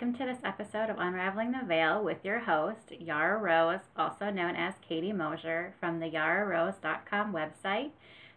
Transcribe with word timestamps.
welcome 0.00 0.16
to 0.16 0.32
this 0.32 0.44
episode 0.44 0.90
of 0.90 0.96
Unraveling 1.00 1.50
the 1.50 1.66
Veil 1.66 2.04
with 2.04 2.24
your 2.24 2.38
host, 2.38 2.92
Yara 3.00 3.36
Rose, 3.36 3.80
also 3.96 4.30
known 4.30 4.54
as 4.54 4.74
Katie 4.80 5.12
Mosier, 5.12 5.74
from 5.80 5.98
the 5.98 6.08
yararose.com 6.08 7.32
website. 7.32 7.90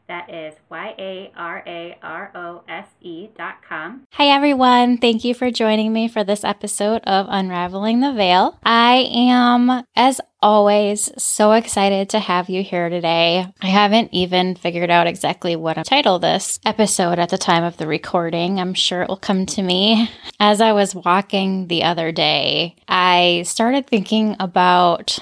That 0.08 0.29
is 0.29 0.56
Y 0.70 0.96
A 1.00 1.31
R 1.38 1.63
A 1.65 1.97
R 2.04 2.31
O 2.36 2.63
S 2.68 2.88
E 3.00 3.29
dot 3.38 3.56
com. 3.68 4.04
Hi, 4.12 4.28
everyone. 4.28 4.97
Thank 4.97 5.24
you 5.24 5.33
for 5.33 5.51
joining 5.51 5.94
me 5.94 6.08
for 6.08 6.24
this 6.24 6.44
episode 6.44 7.01
of 7.04 7.28
Unraveling 7.29 8.01
the 8.01 8.12
Veil. 8.12 8.60
I 8.64 9.10
am, 9.10 9.83
as 9.96 10.19
always, 10.42 11.12
so 11.22 11.54
excited 11.54 12.10
to 12.10 12.19
have 12.19 12.50
you 12.50 12.62
here 12.62 12.90
today. 12.90 13.47
I 13.62 13.68
haven't 13.68 14.10
even 14.12 14.56
figured 14.56 14.90
out 14.90 15.08
exactly 15.08 15.56
what 15.56 15.76
to 15.76 15.83
title 15.83 16.20
this 16.20 16.59
episode 16.66 17.20
at 17.20 17.30
the 17.30 17.38
time 17.38 17.63
of 17.63 17.77
the 17.77 17.88
recording. 17.88 18.60
I'm 18.60 18.74
sure 18.74 19.04
it 19.04 19.08
will 19.08 19.18
come 19.18 19.46
to 19.46 19.62
me. 19.62 20.10
As 20.40 20.60
I 20.60 20.74
was 20.74 20.94
walking 20.96 21.68
the 21.68 21.84
other 21.84 22.12
day, 22.12 22.76
I 22.88 23.44
started 23.46 23.88
thinking 23.88 24.36
about 24.40 25.20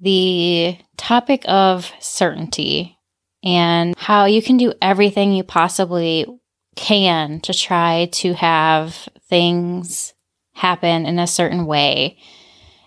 the 0.00 0.76
topic 0.96 1.44
of 1.46 1.92
certainty 2.00 2.93
and 3.44 3.94
how 3.96 4.24
you 4.24 4.42
can 4.42 4.56
do 4.56 4.72
everything 4.80 5.32
you 5.32 5.44
possibly 5.44 6.26
can 6.74 7.40
to 7.40 7.52
try 7.52 8.08
to 8.12 8.32
have 8.32 9.08
things 9.28 10.14
happen 10.54 11.06
in 11.06 11.18
a 11.18 11.26
certain 11.26 11.66
way. 11.66 12.18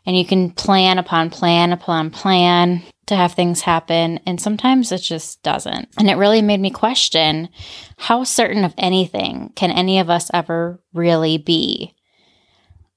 And 0.06 0.18
you 0.18 0.26
can 0.26 0.52
plan 0.52 0.98
upon 0.98 1.30
plan 1.30 1.72
upon 1.72 2.10
plan 2.10 2.82
to 3.06 3.16
have 3.16 3.34
things 3.34 3.62
happen. 3.62 4.20
And 4.26 4.42
sometimes 4.42 4.92
it 4.92 5.00
just 5.00 5.44
doesn't. 5.44 5.90
And 5.98 6.10
it 6.10 6.16
really 6.16 6.42
made 6.42 6.60
me 6.60 6.72
question 6.72 7.50
how 7.98 8.24
certain 8.24 8.64
of 8.64 8.74
anything 8.78 9.52
can 9.56 9.72
any 9.72 10.00
of 10.00 10.10
us 10.10 10.32
ever 10.34 10.82
really 10.94 11.38
be? 11.38 11.94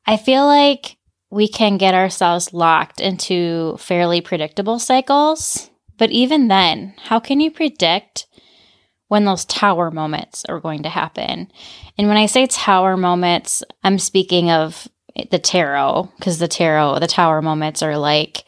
I 0.06 0.16
feel 0.16 0.46
like 0.46 0.96
we 1.30 1.46
can 1.46 1.78
get 1.78 1.94
ourselves 1.94 2.52
locked 2.52 3.00
into 3.00 3.76
fairly 3.78 4.20
predictable 4.20 4.78
cycles 4.78 5.69
but 6.00 6.10
even 6.10 6.48
then, 6.48 6.94
how 6.96 7.20
can 7.20 7.40
you 7.40 7.50
predict 7.50 8.26
when 9.08 9.26
those 9.26 9.44
tower 9.44 9.90
moments 9.90 10.46
are 10.46 10.58
going 10.58 10.82
to 10.84 10.88
happen? 10.88 11.52
And 11.98 12.08
when 12.08 12.16
I 12.16 12.24
say 12.24 12.46
tower 12.46 12.96
moments, 12.96 13.62
I'm 13.84 13.98
speaking 13.98 14.50
of 14.50 14.88
the 15.30 15.38
tarot 15.38 16.10
because 16.16 16.38
the 16.38 16.48
tarot, 16.48 17.00
the 17.00 17.06
tower 17.06 17.42
moments 17.42 17.82
are 17.82 17.98
like 17.98 18.44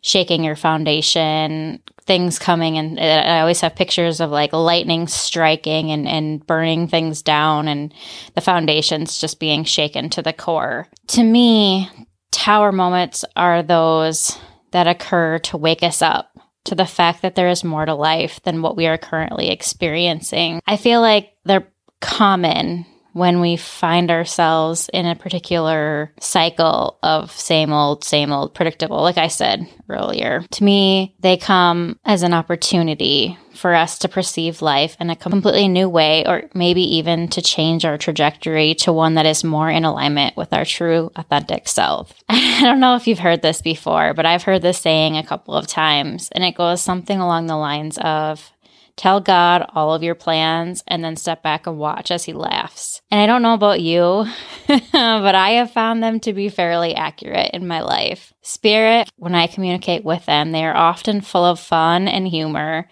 shaking 0.00 0.42
your 0.42 0.56
foundation, 0.56 1.80
things 2.06 2.40
coming, 2.40 2.76
and 2.76 2.98
I 2.98 3.38
always 3.38 3.60
have 3.60 3.76
pictures 3.76 4.20
of 4.20 4.30
like 4.30 4.52
lightning 4.52 5.06
striking 5.06 5.92
and, 5.92 6.08
and 6.08 6.44
burning 6.44 6.88
things 6.88 7.22
down, 7.22 7.68
and 7.68 7.94
the 8.34 8.40
foundations 8.40 9.20
just 9.20 9.38
being 9.38 9.62
shaken 9.62 10.10
to 10.10 10.22
the 10.22 10.32
core. 10.32 10.88
To 11.08 11.22
me, 11.22 11.88
tower 12.32 12.72
moments 12.72 13.24
are 13.36 13.62
those 13.62 14.36
that 14.72 14.88
occur 14.88 15.38
to 15.38 15.56
wake 15.56 15.84
us 15.84 16.02
up 16.02 16.35
to 16.66 16.74
the 16.74 16.86
fact 16.86 17.22
that 17.22 17.34
there 17.34 17.48
is 17.48 17.64
more 17.64 17.86
to 17.86 17.94
life 17.94 18.40
than 18.44 18.62
what 18.62 18.76
we 18.76 18.86
are 18.86 18.98
currently 18.98 19.50
experiencing. 19.50 20.60
I 20.66 20.76
feel 20.76 21.00
like 21.00 21.32
they're 21.44 21.68
common 22.00 22.86
when 23.12 23.40
we 23.40 23.56
find 23.56 24.10
ourselves 24.10 24.90
in 24.92 25.06
a 25.06 25.16
particular 25.16 26.12
cycle 26.20 26.98
of 27.02 27.32
same 27.32 27.72
old, 27.72 28.04
same 28.04 28.30
old, 28.30 28.52
predictable, 28.52 29.00
like 29.00 29.16
I 29.16 29.28
said 29.28 29.66
earlier. 29.88 30.44
To 30.50 30.64
me, 30.64 31.16
they 31.20 31.38
come 31.38 31.98
as 32.04 32.22
an 32.22 32.34
opportunity 32.34 33.38
for 33.56 33.74
us 33.74 33.98
to 33.98 34.08
perceive 34.08 34.62
life 34.62 34.96
in 35.00 35.10
a 35.10 35.16
completely 35.16 35.68
new 35.68 35.88
way, 35.88 36.24
or 36.26 36.44
maybe 36.54 36.82
even 36.96 37.28
to 37.28 37.42
change 37.42 37.84
our 37.84 37.98
trajectory 37.98 38.74
to 38.76 38.92
one 38.92 39.14
that 39.14 39.26
is 39.26 39.44
more 39.44 39.70
in 39.70 39.84
alignment 39.84 40.36
with 40.36 40.52
our 40.52 40.64
true, 40.64 41.10
authentic 41.16 41.68
self. 41.68 42.12
I 42.28 42.62
don't 42.62 42.80
know 42.80 42.96
if 42.96 43.06
you've 43.06 43.18
heard 43.18 43.42
this 43.42 43.62
before, 43.62 44.14
but 44.14 44.26
I've 44.26 44.42
heard 44.44 44.62
this 44.62 44.78
saying 44.78 45.16
a 45.16 45.26
couple 45.26 45.54
of 45.54 45.66
times, 45.66 46.28
and 46.32 46.44
it 46.44 46.56
goes 46.56 46.82
something 46.82 47.18
along 47.18 47.46
the 47.46 47.56
lines 47.56 47.98
of 47.98 48.52
Tell 48.96 49.20
God 49.20 49.66
all 49.74 49.92
of 49.92 50.02
your 50.02 50.14
plans 50.14 50.82
and 50.88 51.04
then 51.04 51.16
step 51.16 51.42
back 51.42 51.66
and 51.66 51.78
watch 51.78 52.10
as 52.10 52.24
He 52.24 52.32
laughs. 52.32 53.02
And 53.10 53.20
I 53.20 53.26
don't 53.26 53.42
know 53.42 53.52
about 53.52 53.82
you, 53.82 54.26
but 54.66 55.34
I 55.34 55.50
have 55.50 55.70
found 55.70 56.02
them 56.02 56.18
to 56.20 56.32
be 56.32 56.48
fairly 56.48 56.94
accurate 56.94 57.50
in 57.52 57.68
my 57.68 57.82
life. 57.82 58.32
Spirit, 58.40 59.10
when 59.16 59.34
I 59.34 59.48
communicate 59.48 60.02
with 60.02 60.24
them, 60.24 60.52
they 60.52 60.64
are 60.64 60.74
often 60.74 61.20
full 61.20 61.44
of 61.44 61.60
fun 61.60 62.08
and 62.08 62.26
humor. 62.26 62.88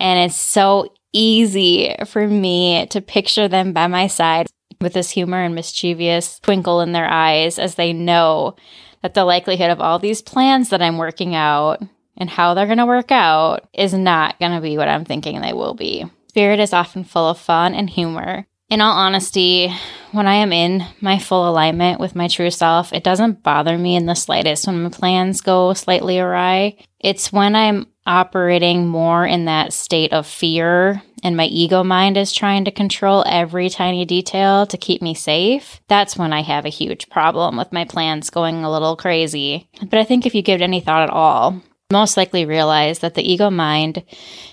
And 0.00 0.18
it's 0.18 0.40
so 0.40 0.92
easy 1.12 1.94
for 2.06 2.26
me 2.26 2.86
to 2.86 3.00
picture 3.00 3.48
them 3.48 3.72
by 3.72 3.86
my 3.86 4.06
side 4.06 4.46
with 4.80 4.94
this 4.94 5.10
humor 5.10 5.42
and 5.42 5.54
mischievous 5.54 6.40
twinkle 6.40 6.80
in 6.80 6.92
their 6.92 7.08
eyes 7.08 7.58
as 7.58 7.74
they 7.74 7.92
know 7.92 8.56
that 9.02 9.14
the 9.14 9.24
likelihood 9.24 9.70
of 9.70 9.80
all 9.80 9.98
these 9.98 10.22
plans 10.22 10.70
that 10.70 10.82
I'm 10.82 10.98
working 10.98 11.34
out 11.34 11.82
and 12.16 12.30
how 12.30 12.54
they're 12.54 12.66
going 12.66 12.78
to 12.78 12.86
work 12.86 13.12
out 13.12 13.68
is 13.72 13.92
not 13.92 14.38
going 14.38 14.52
to 14.52 14.60
be 14.60 14.76
what 14.76 14.88
I'm 14.88 15.04
thinking 15.04 15.40
they 15.40 15.52
will 15.52 15.74
be. 15.74 16.04
Spirit 16.28 16.60
is 16.60 16.72
often 16.72 17.04
full 17.04 17.28
of 17.28 17.38
fun 17.38 17.74
and 17.74 17.90
humor. 17.90 18.46
In 18.68 18.80
all 18.80 18.92
honesty, 18.92 19.74
when 20.12 20.28
I 20.28 20.34
am 20.34 20.52
in 20.52 20.84
my 21.00 21.18
full 21.18 21.48
alignment 21.48 21.98
with 21.98 22.14
my 22.14 22.28
true 22.28 22.52
self, 22.52 22.92
it 22.92 23.02
doesn't 23.02 23.42
bother 23.42 23.76
me 23.76 23.96
in 23.96 24.06
the 24.06 24.14
slightest 24.14 24.66
when 24.66 24.84
my 24.84 24.90
plans 24.90 25.40
go 25.40 25.74
slightly 25.74 26.20
awry. 26.20 26.76
It's 27.00 27.32
when 27.32 27.56
I'm 27.56 27.88
operating 28.06 28.86
more 28.86 29.26
in 29.26 29.44
that 29.44 29.72
state 29.72 30.12
of 30.12 30.26
fear 30.26 31.02
and 31.22 31.36
my 31.36 31.46
ego 31.46 31.84
mind 31.84 32.16
is 32.16 32.32
trying 32.32 32.64
to 32.64 32.70
control 32.70 33.24
every 33.26 33.68
tiny 33.68 34.04
detail 34.04 34.66
to 34.66 34.76
keep 34.78 35.02
me 35.02 35.14
safe, 35.14 35.80
that's 35.88 36.16
when 36.16 36.32
I 36.32 36.42
have 36.42 36.64
a 36.64 36.70
huge 36.70 37.08
problem 37.08 37.56
with 37.56 37.72
my 37.72 37.84
plans 37.84 38.30
going 38.30 38.64
a 38.64 38.70
little 38.70 38.96
crazy. 38.96 39.68
But 39.88 39.98
I 39.98 40.04
think 40.04 40.26
if 40.26 40.34
you 40.34 40.42
give 40.42 40.60
it 40.60 40.64
any 40.64 40.80
thought 40.80 41.02
at 41.02 41.10
all, 41.10 41.60
most 41.90 42.16
likely 42.16 42.44
realize 42.44 43.00
that 43.00 43.14
the 43.14 43.32
ego 43.32 43.50
mind 43.50 44.02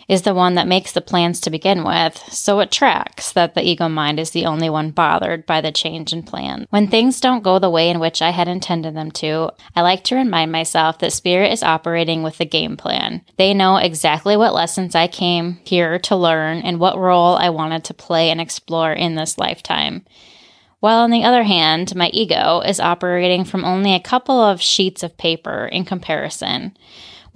is 0.08 0.22
the 0.22 0.34
one 0.34 0.56
that 0.56 0.68
makes 0.68 0.94
the 0.94 1.02
plans 1.02 1.40
to 1.42 1.50
begin 1.50 1.84
with, 1.84 2.18
so 2.32 2.60
it 2.60 2.72
tracks 2.72 3.32
that 3.34 3.56
the 3.56 3.68
ego 3.68 3.90
mind 3.90 4.20
is 4.20 4.32
the 4.32 4.46
only 4.46 4.70
one 4.70 4.92
bothered 4.92 5.46
by 5.46 5.60
the 5.60 5.72
change 5.72 6.14
in 6.14 6.24
plan. 6.24 6.66
When 6.70 6.88
things 6.88 7.20
don't 7.20 7.44
go 7.44 7.60
the 7.60 7.70
way 7.70 7.90
in 7.90 8.00
which 8.00 8.22
I 8.22 8.30
had 8.30 8.48
intended 8.48 8.96
them 8.96 9.12
to, 9.12 9.52
I 9.76 9.82
like 9.82 10.04
to 10.06 10.16
remind 10.16 10.52
myself 10.52 11.00
that 11.00 11.14
spirit 11.14 11.52
is 11.52 11.62
operating 11.62 12.24
with 12.24 12.38
the 12.38 12.46
game 12.46 12.78
plan. 12.78 13.22
They 13.38 13.54
know 13.54 13.78
exactly 13.78 14.38
what 14.38 14.54
lessons 14.54 14.96
I 14.96 15.08
came 15.08 15.60
here 15.64 16.00
to 16.00 16.16
learn 16.16 16.60
and 16.60 16.80
what 16.80 16.98
role 16.98 17.36
I 17.36 17.50
wanted 17.50 17.84
to 17.86 17.94
play 17.94 18.30
and 18.30 18.40
explore 18.40 18.94
in 18.94 19.16
this 19.16 19.38
lifetime. 19.38 20.06
While 20.80 21.00
on 21.00 21.10
the 21.10 21.24
other 21.24 21.44
hand, 21.44 21.96
my 21.96 22.10
ego 22.10 22.62
is 22.62 22.80
operating 22.80 23.44
from 23.44 23.66
only 23.66 23.94
a 23.94 24.00
couple 24.00 24.40
of 24.40 24.62
sheets 24.62 25.02
of 25.02 25.18
paper 25.18 25.66
in 25.66 25.86
comparison. 25.86 26.78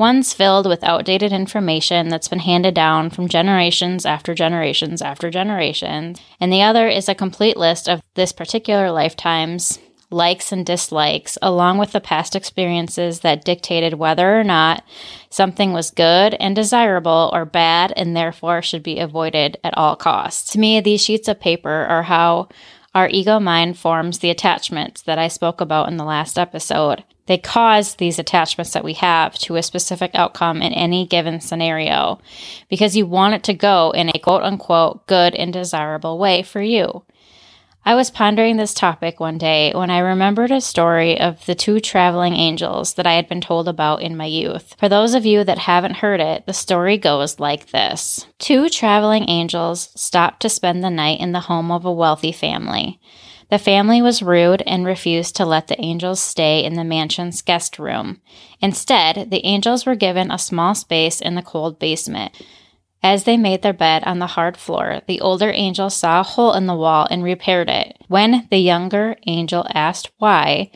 One's 0.02 0.34
filled 0.34 0.66
with 0.66 0.84
outdated 0.84 1.32
information 1.32 2.10
that's 2.10 2.28
been 2.28 2.40
handed 2.40 2.74
down 2.74 3.12
from 3.12 3.28
generations 3.28 4.04
after 4.04 4.34
generations 4.34 5.00
after 5.00 5.30
generations, 5.30 6.20
and 6.40 6.52
the 6.52 6.64
other 6.64 6.88
is 6.88 7.08
a 7.08 7.14
complete 7.14 7.56
list 7.56 7.88
of 7.88 8.02
this 8.16 8.32
particular 8.32 8.90
lifetime's 8.90 9.78
likes 10.10 10.52
and 10.52 10.66
dislikes, 10.66 11.38
along 11.44 11.78
with 11.78 11.92
the 11.92 12.02
past 12.02 12.36
experiences 12.36 13.20
that 13.20 13.46
dictated 13.46 13.94
whether 13.94 14.40
or 14.40 14.44
not 14.44 14.84
something 15.30 15.72
was 15.72 15.92
good 15.92 16.34
and 16.40 16.56
desirable 16.56 17.30
or 17.32 17.46
bad 17.46 17.94
and 17.96 18.18
therefore 18.18 18.64
should 18.64 18.82
be 18.82 18.98
avoided 18.98 19.56
at 19.64 19.78
all 19.78 19.96
costs. 19.96 20.52
To 20.54 20.58
me, 20.58 20.82
these 20.82 21.04
sheets 21.04 21.28
of 21.28 21.40
paper 21.40 21.70
are 21.70 22.02
how 22.02 22.50
our 22.96 23.08
ego 23.08 23.40
mind 23.40 23.78
forms 23.78 24.18
the 24.18 24.32
attachments 24.32 25.04
that 25.04 25.20
I 25.20 25.28
spoke 25.28 25.62
about 25.62 25.90
in 25.90 25.98
the 25.98 26.04
last 26.04 26.40
episode. 26.40 27.04
They 27.32 27.38
cause 27.38 27.96
these 27.96 28.20
attachments 28.20 28.74
that 28.74 28.84
we 28.84 28.92
have 28.96 29.36
to 29.36 29.56
a 29.56 29.64
specific 29.64 30.12
outcome 30.16 30.62
in 30.62 30.74
any 30.74 31.06
given 31.06 31.40
scenario 31.40 32.20
because 32.70 32.98
you 32.98 33.06
want 33.06 33.36
it 33.36 33.44
to 33.44 33.54
go 33.54 33.92
in 33.92 34.10
a 34.10 34.20
quote 34.20 34.44
unquote 34.44 35.08
good 35.08 35.34
and 35.36 35.54
desirable 35.54 36.18
way 36.18 36.44
for 36.44 36.62
you. 36.62 37.04
I 37.86 37.96
was 37.96 38.12
pondering 38.12 38.58
this 38.58 38.74
topic 38.74 39.22
one 39.22 39.38
day 39.38 39.72
when 39.74 39.90
I 39.90 40.00
remembered 40.00 40.52
a 40.52 40.60
story 40.60 41.18
of 41.18 41.46
the 41.46 41.56
two 41.56 41.80
traveling 41.80 42.34
angels 42.34 42.96
that 42.96 43.08
I 43.08 43.14
had 43.14 43.30
been 43.30 43.40
told 43.40 43.70
about 43.70 44.02
in 44.02 44.18
my 44.18 44.26
youth. 44.26 44.76
For 44.78 44.90
those 44.90 45.14
of 45.14 45.26
you 45.26 45.46
that 45.46 45.60
haven't 45.60 45.96
heard 45.96 46.20
it, 46.20 46.46
the 46.46 46.54
story 46.54 46.98
goes 46.98 47.40
like 47.40 47.68
this 47.68 48.28
Two 48.40 48.68
traveling 48.68 49.30
angels 49.30 49.90
stopped 49.96 50.42
to 50.42 50.50
spend 50.50 50.84
the 50.84 50.90
night 50.90 51.22
in 51.22 51.32
the 51.32 51.40
home 51.40 51.72
of 51.72 51.86
a 51.86 51.94
wealthy 51.94 52.34
family. 52.34 53.00
The 53.52 53.60
family 53.60 54.02
was 54.02 54.24
rude 54.24 54.64
and 54.66 54.86
refused 54.86 55.36
to 55.36 55.46
let 55.46 55.68
the 55.68 55.80
angels 55.82 56.22
stay 56.22 56.64
in 56.64 56.76
the 56.76 56.86
mansion's 56.86 57.42
guest 57.42 57.78
room. 57.78 58.22
Instead, 58.62 59.30
the 59.30 59.46
angels 59.46 59.86
were 59.86 59.96
given 59.96 60.32
a 60.32 60.40
small 60.40 60.74
space 60.74 61.20
in 61.20 61.36
the 61.36 61.42
cold 61.42 61.78
basement. 61.78 62.32
As 63.04 63.26
they 63.26 63.36
made 63.36 63.62
their 63.62 63.74
bed 63.74 64.04
on 64.06 64.20
the 64.20 64.28
hard 64.28 64.56
floor, 64.56 65.02
the 65.06 65.20
older 65.20 65.52
angel 65.54 65.90
saw 65.90 66.22
a 66.22 66.24
hole 66.24 66.54
in 66.54 66.66
the 66.66 66.76
wall 66.76 67.08
and 67.12 67.26
repaired 67.26 67.70
it. 67.70 67.98
When 68.08 68.48
the 68.50 68.60
younger 68.60 69.18
angel 69.28 69.68
asked 69.74 70.12
why, 70.18 70.72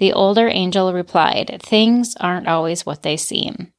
the 0.00 0.12
older 0.12 0.48
angel 0.48 0.92
replied, 0.92 1.60
Things 1.62 2.16
aren't 2.16 2.48
always 2.48 2.84
what 2.84 3.04
they 3.04 3.16
seem. 3.16 3.72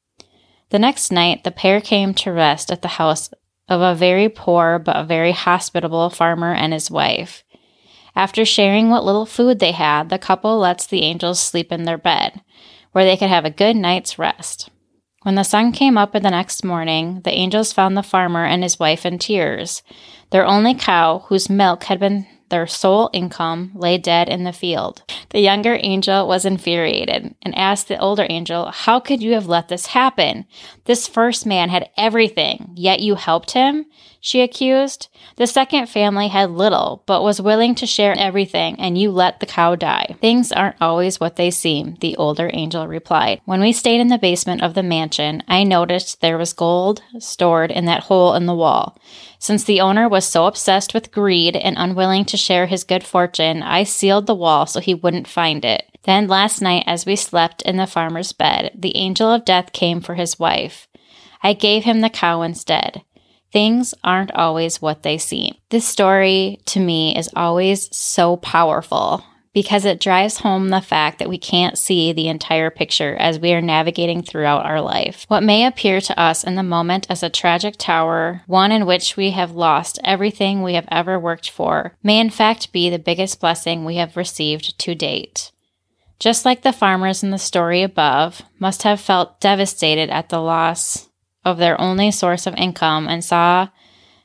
The 0.70 0.78
next 0.78 1.12
night, 1.12 1.44
the 1.44 1.50
pair 1.50 1.82
came 1.82 2.14
to 2.14 2.32
rest 2.32 2.72
at 2.72 2.80
the 2.80 2.88
house 2.88 3.28
of 3.68 3.82
a 3.82 3.94
very 3.94 4.30
poor 4.30 4.78
but 4.78 5.04
very 5.06 5.32
hospitable 5.32 6.08
farmer 6.08 6.54
and 6.54 6.72
his 6.72 6.90
wife. 6.90 7.44
After 8.18 8.44
sharing 8.44 8.90
what 8.90 9.04
little 9.04 9.26
food 9.26 9.60
they 9.60 9.70
had, 9.70 10.08
the 10.08 10.18
couple 10.18 10.58
lets 10.58 10.84
the 10.84 11.02
angels 11.02 11.38
sleep 11.38 11.70
in 11.70 11.84
their 11.84 11.96
bed, 11.96 12.40
where 12.90 13.04
they 13.04 13.16
could 13.16 13.28
have 13.28 13.44
a 13.44 13.50
good 13.50 13.76
night's 13.76 14.18
rest. 14.18 14.70
When 15.22 15.36
the 15.36 15.44
sun 15.44 15.70
came 15.70 15.96
up 15.96 16.10
the 16.10 16.18
next 16.22 16.64
morning, 16.64 17.20
the 17.22 17.30
angels 17.30 17.72
found 17.72 17.96
the 17.96 18.02
farmer 18.02 18.44
and 18.44 18.64
his 18.64 18.76
wife 18.76 19.06
in 19.06 19.20
tears. 19.20 19.84
Their 20.30 20.44
only 20.44 20.74
cow, 20.74 21.26
whose 21.28 21.48
milk 21.48 21.84
had 21.84 22.00
been 22.00 22.26
their 22.48 22.66
sole 22.66 23.08
income, 23.12 23.70
lay 23.76 23.98
dead 23.98 24.28
in 24.28 24.42
the 24.42 24.52
field. 24.52 25.04
The 25.30 25.38
younger 25.38 25.78
angel 25.80 26.26
was 26.26 26.44
infuriated 26.44 27.36
and 27.42 27.54
asked 27.54 27.86
the 27.86 28.00
older 28.00 28.26
angel, 28.28 28.72
How 28.72 28.98
could 28.98 29.22
you 29.22 29.34
have 29.34 29.46
let 29.46 29.68
this 29.68 29.86
happen? 29.86 30.44
This 30.86 31.06
first 31.06 31.46
man 31.46 31.68
had 31.68 31.90
everything, 31.96 32.72
yet 32.74 32.98
you 32.98 33.14
helped 33.14 33.52
him? 33.52 33.86
She 34.20 34.40
accused. 34.40 35.08
The 35.36 35.46
second 35.46 35.88
family 35.88 36.28
had 36.28 36.50
little, 36.50 37.02
but 37.06 37.22
was 37.22 37.40
willing 37.40 37.74
to 37.76 37.86
share 37.86 38.18
everything, 38.18 38.74
and 38.80 38.98
you 38.98 39.10
let 39.10 39.38
the 39.38 39.46
cow 39.46 39.76
die. 39.76 40.16
Things 40.20 40.50
aren't 40.50 40.80
always 40.80 41.20
what 41.20 41.36
they 41.36 41.50
seem, 41.50 41.96
the 42.00 42.16
older 42.16 42.50
angel 42.52 42.88
replied. 42.88 43.40
When 43.44 43.60
we 43.60 43.72
stayed 43.72 44.00
in 44.00 44.08
the 44.08 44.18
basement 44.18 44.62
of 44.62 44.74
the 44.74 44.82
mansion, 44.82 45.42
I 45.46 45.62
noticed 45.62 46.20
there 46.20 46.38
was 46.38 46.52
gold 46.52 47.02
stored 47.18 47.70
in 47.70 47.84
that 47.84 48.04
hole 48.04 48.34
in 48.34 48.46
the 48.46 48.54
wall. 48.54 48.98
Since 49.38 49.64
the 49.64 49.80
owner 49.80 50.08
was 50.08 50.24
so 50.24 50.46
obsessed 50.46 50.94
with 50.94 51.12
greed 51.12 51.54
and 51.54 51.76
unwilling 51.78 52.24
to 52.26 52.36
share 52.36 52.66
his 52.66 52.82
good 52.82 53.04
fortune, 53.04 53.62
I 53.62 53.84
sealed 53.84 54.26
the 54.26 54.34
wall 54.34 54.66
so 54.66 54.80
he 54.80 54.94
wouldn't 54.94 55.28
find 55.28 55.64
it. 55.64 55.84
Then 56.04 56.26
last 56.26 56.60
night, 56.60 56.84
as 56.86 57.06
we 57.06 57.16
slept 57.16 57.62
in 57.62 57.76
the 57.76 57.86
farmer's 57.86 58.32
bed, 58.32 58.72
the 58.74 58.96
angel 58.96 59.30
of 59.30 59.44
death 59.44 59.72
came 59.72 60.00
for 60.00 60.14
his 60.14 60.38
wife. 60.38 60.88
I 61.42 61.52
gave 61.52 61.84
him 61.84 62.00
the 62.00 62.10
cow 62.10 62.42
instead. 62.42 63.02
Things 63.52 63.94
aren't 64.04 64.32
always 64.32 64.82
what 64.82 65.02
they 65.02 65.18
seem. 65.18 65.54
This 65.70 65.86
story 65.86 66.60
to 66.66 66.80
me 66.80 67.16
is 67.16 67.30
always 67.34 67.94
so 67.96 68.36
powerful 68.36 69.24
because 69.54 69.84
it 69.84 70.00
drives 70.00 70.38
home 70.38 70.68
the 70.68 70.80
fact 70.80 71.18
that 71.18 71.28
we 71.28 71.38
can't 71.38 71.76
see 71.76 72.12
the 72.12 72.28
entire 72.28 72.70
picture 72.70 73.16
as 73.16 73.40
we 73.40 73.52
are 73.52 73.60
navigating 73.60 74.22
throughout 74.22 74.64
our 74.64 74.80
life. 74.80 75.24
What 75.28 75.42
may 75.42 75.66
appear 75.66 76.00
to 76.02 76.20
us 76.20 76.44
in 76.44 76.54
the 76.54 76.62
moment 76.62 77.08
as 77.10 77.24
a 77.24 77.30
tragic 77.30 77.76
tower, 77.76 78.42
one 78.46 78.70
in 78.70 78.86
which 78.86 79.16
we 79.16 79.32
have 79.32 79.50
lost 79.52 79.98
everything 80.04 80.62
we 80.62 80.74
have 80.74 80.86
ever 80.92 81.18
worked 81.18 81.50
for, 81.50 81.96
may 82.02 82.20
in 82.20 82.30
fact 82.30 82.72
be 82.72 82.88
the 82.88 83.00
biggest 83.00 83.40
blessing 83.40 83.84
we 83.84 83.96
have 83.96 84.16
received 84.16 84.78
to 84.78 84.94
date. 84.94 85.50
Just 86.20 86.44
like 86.44 86.62
the 86.62 86.72
farmers 86.72 87.22
in 87.22 87.30
the 87.30 87.38
story 87.38 87.82
above 87.82 88.42
must 88.58 88.82
have 88.82 89.00
felt 89.00 89.40
devastated 89.40 90.10
at 90.10 90.28
the 90.28 90.40
loss 90.40 91.07
of 91.50 91.58
their 91.58 91.80
only 91.80 92.10
source 92.10 92.46
of 92.46 92.54
income 92.54 93.08
and 93.08 93.24
saw 93.24 93.68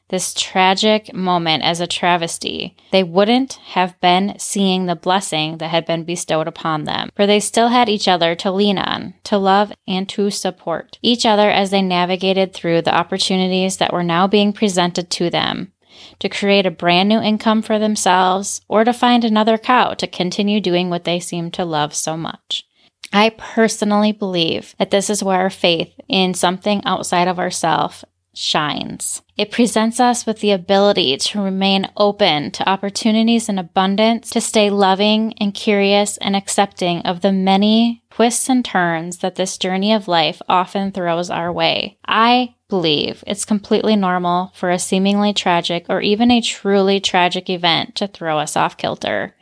this 0.10 0.34
tragic 0.36 1.12
moment 1.12 1.64
as 1.64 1.80
a 1.80 1.88
travesty, 1.88 2.76
they 2.92 3.04
wouldn't 3.04 3.54
have 3.74 4.00
been 4.00 4.36
seeing 4.38 4.86
the 4.86 4.96
blessing 4.96 5.58
that 5.58 5.70
had 5.70 5.88
been 5.88 6.04
bestowed 6.04 6.48
upon 6.48 6.84
them, 6.84 7.10
for 7.16 7.26
they 7.26 7.40
still 7.40 7.70
had 7.70 7.90
each 7.90 8.08
other 8.08 8.36
to 8.36 8.52
lean 8.52 8.78
on, 8.78 9.16
to 9.24 9.38
love, 9.38 9.74
and 9.88 10.08
to 10.10 10.30
support 10.30 11.00
each 11.02 11.26
other 11.26 11.50
as 11.50 11.72
they 11.72 11.82
navigated 11.82 12.54
through 12.54 12.82
the 12.84 12.94
opportunities 12.94 13.78
that 13.78 13.92
were 13.92 14.04
now 14.04 14.28
being 14.28 14.54
presented 14.54 15.10
to 15.10 15.32
them. 15.32 15.72
To 16.20 16.30
create 16.30 16.66
a 16.66 16.72
brand 16.72 17.10
new 17.10 17.20
income 17.20 17.62
for 17.62 17.80
themselves, 17.80 18.62
or 18.68 18.84
to 18.84 18.94
find 18.94 19.24
another 19.24 19.58
cow 19.58 19.94
to 19.96 20.06
continue 20.06 20.60
doing 20.60 20.90
what 20.90 21.06
they 21.06 21.20
seem 21.20 21.50
to 21.52 21.66
love 21.66 21.96
so 21.96 22.18
much. 22.18 22.66
I 23.14 23.30
personally 23.38 24.12
believe 24.12 24.76
that 24.80 24.90
this 24.90 25.10
is 25.10 25.24
where 25.24 25.40
our 25.40 25.52
faith 25.52 25.94
in 26.08 26.34
something 26.34 26.84
outside 26.84 27.28
of 27.28 27.40
ourselves 27.40 28.04
shines. 28.34 29.22
It 29.38 29.52
presents 29.52 30.00
us 30.00 30.26
with 30.26 30.40
the 30.40 30.52
ability 30.52 31.18
to 31.18 31.42
remain 31.42 31.92
open 31.96 32.50
to 32.52 32.68
opportunities 32.68 33.48
in 33.48 33.60
abundance, 33.60 34.32
to 34.32 34.42
stay 34.42 34.72
loving 34.72 35.34
and 35.38 35.54
curious 35.54 36.18
and 36.18 36.36
accepting 36.36 37.02
of 37.02 37.22
the 37.22 37.32
many 37.32 38.04
twists 38.10 38.50
and 38.50 38.66
turns 38.66 39.20
that 39.20 39.36
this 39.36 39.60
journey 39.60 39.94
of 39.94 40.08
life 40.08 40.42
often 40.50 40.92
throws 40.92 41.30
our 41.30 41.52
way. 41.52 42.00
I 42.08 42.56
believe 42.70 43.24
it's 43.28 43.46
completely 43.46 43.96
normal 43.96 44.52
for 44.56 44.72
a 44.72 44.80
seemingly 44.80 45.34
tragic 45.34 45.86
or 45.88 46.02
even 46.02 46.32
a 46.32 46.42
truly 46.42 47.00
tragic 47.00 47.50
event 47.50 47.96
to 47.98 48.08
throw 48.08 48.40
us 48.40 48.56
off 48.56 48.78
kilter. 48.78 49.36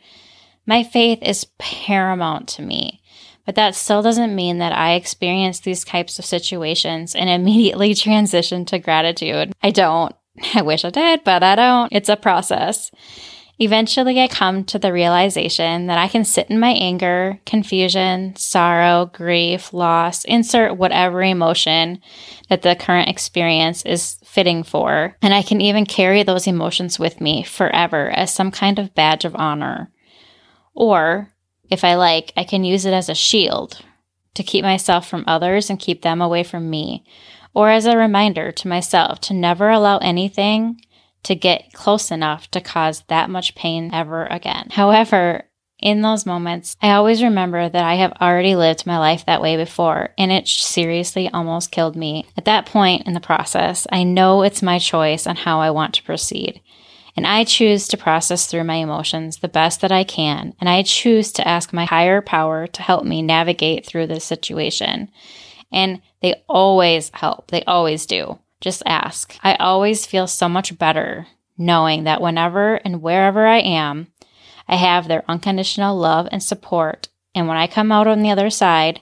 My 0.66 0.82
faith 0.82 1.20
is 1.22 1.46
paramount 1.58 2.48
to 2.50 2.62
me. 2.62 3.01
But 3.44 3.56
that 3.56 3.74
still 3.74 4.02
doesn't 4.02 4.34
mean 4.34 4.58
that 4.58 4.72
I 4.72 4.94
experience 4.94 5.60
these 5.60 5.84
types 5.84 6.18
of 6.18 6.24
situations 6.24 7.14
and 7.14 7.28
immediately 7.28 7.94
transition 7.96 8.64
to 8.66 8.78
gratitude. 8.78 9.52
I 9.62 9.70
don't. 9.70 10.14
I 10.54 10.62
wish 10.62 10.84
I 10.84 10.90
did, 10.90 11.24
but 11.24 11.42
I 11.42 11.56
don't. 11.56 11.92
It's 11.92 12.08
a 12.08 12.16
process. 12.16 12.90
Eventually, 13.58 14.20
I 14.20 14.28
come 14.28 14.64
to 14.64 14.78
the 14.78 14.92
realization 14.92 15.86
that 15.86 15.98
I 15.98 16.08
can 16.08 16.24
sit 16.24 16.48
in 16.50 16.58
my 16.58 16.70
anger, 16.70 17.38
confusion, 17.44 18.34
sorrow, 18.34 19.10
grief, 19.12 19.72
loss, 19.72 20.24
insert 20.24 20.78
whatever 20.78 21.22
emotion 21.22 22.00
that 22.48 22.62
the 22.62 22.74
current 22.74 23.08
experience 23.08 23.84
is 23.84 24.16
fitting 24.24 24.64
for, 24.64 25.16
and 25.20 25.34
I 25.34 25.42
can 25.42 25.60
even 25.60 25.86
carry 25.86 26.22
those 26.22 26.46
emotions 26.46 26.98
with 26.98 27.20
me 27.20 27.44
forever 27.44 28.10
as 28.10 28.32
some 28.32 28.50
kind 28.50 28.78
of 28.78 28.94
badge 28.94 29.24
of 29.24 29.36
honor. 29.36 29.92
Or 30.74 31.31
if 31.72 31.84
I 31.84 31.94
like, 31.94 32.32
I 32.36 32.44
can 32.44 32.64
use 32.64 32.84
it 32.84 32.92
as 32.92 33.08
a 33.08 33.14
shield 33.14 33.80
to 34.34 34.42
keep 34.42 34.62
myself 34.62 35.08
from 35.08 35.24
others 35.26 35.70
and 35.70 35.78
keep 35.78 36.02
them 36.02 36.20
away 36.20 36.44
from 36.44 36.68
me, 36.68 37.04
or 37.54 37.70
as 37.70 37.86
a 37.86 37.96
reminder 37.96 38.52
to 38.52 38.68
myself 38.68 39.20
to 39.22 39.34
never 39.34 39.70
allow 39.70 39.98
anything 39.98 40.80
to 41.22 41.34
get 41.34 41.72
close 41.72 42.10
enough 42.10 42.50
to 42.50 42.60
cause 42.60 43.04
that 43.08 43.30
much 43.30 43.54
pain 43.54 43.90
ever 43.92 44.26
again. 44.26 44.68
However, 44.70 45.44
in 45.78 46.02
those 46.02 46.26
moments, 46.26 46.76
I 46.80 46.92
always 46.92 47.22
remember 47.22 47.68
that 47.68 47.84
I 47.84 47.94
have 47.94 48.12
already 48.20 48.54
lived 48.54 48.86
my 48.86 48.98
life 48.98 49.26
that 49.26 49.42
way 49.42 49.56
before, 49.56 50.10
and 50.16 50.30
it 50.30 50.46
seriously 50.46 51.28
almost 51.30 51.72
killed 51.72 51.96
me. 51.96 52.26
At 52.36 52.44
that 52.44 52.66
point 52.66 53.06
in 53.06 53.14
the 53.14 53.20
process, 53.20 53.86
I 53.90 54.04
know 54.04 54.42
it's 54.42 54.62
my 54.62 54.78
choice 54.78 55.26
on 55.26 55.36
how 55.36 55.60
I 55.60 55.70
want 55.70 55.94
to 55.94 56.02
proceed. 56.02 56.60
And 57.16 57.26
I 57.26 57.44
choose 57.44 57.88
to 57.88 57.96
process 57.96 58.46
through 58.46 58.64
my 58.64 58.76
emotions 58.76 59.38
the 59.38 59.48
best 59.48 59.80
that 59.82 59.92
I 59.92 60.04
can. 60.04 60.54
And 60.60 60.68
I 60.68 60.82
choose 60.82 61.30
to 61.32 61.46
ask 61.46 61.72
my 61.72 61.84
higher 61.84 62.22
power 62.22 62.66
to 62.66 62.82
help 62.82 63.04
me 63.04 63.20
navigate 63.20 63.84
through 63.84 64.06
this 64.06 64.24
situation. 64.24 65.10
And 65.70 66.00
they 66.20 66.42
always 66.48 67.10
help, 67.14 67.50
they 67.50 67.64
always 67.64 68.06
do. 68.06 68.38
Just 68.60 68.82
ask. 68.86 69.36
I 69.42 69.56
always 69.56 70.06
feel 70.06 70.26
so 70.26 70.48
much 70.48 70.78
better 70.78 71.26
knowing 71.58 72.04
that 72.04 72.20
whenever 72.20 72.76
and 72.76 73.02
wherever 73.02 73.46
I 73.46 73.58
am, 73.58 74.08
I 74.68 74.76
have 74.76 75.08
their 75.08 75.24
unconditional 75.28 75.96
love 75.96 76.28
and 76.30 76.42
support. 76.42 77.08
And 77.34 77.48
when 77.48 77.56
I 77.56 77.66
come 77.66 77.92
out 77.92 78.06
on 78.06 78.22
the 78.22 78.30
other 78.30 78.50
side, 78.50 79.00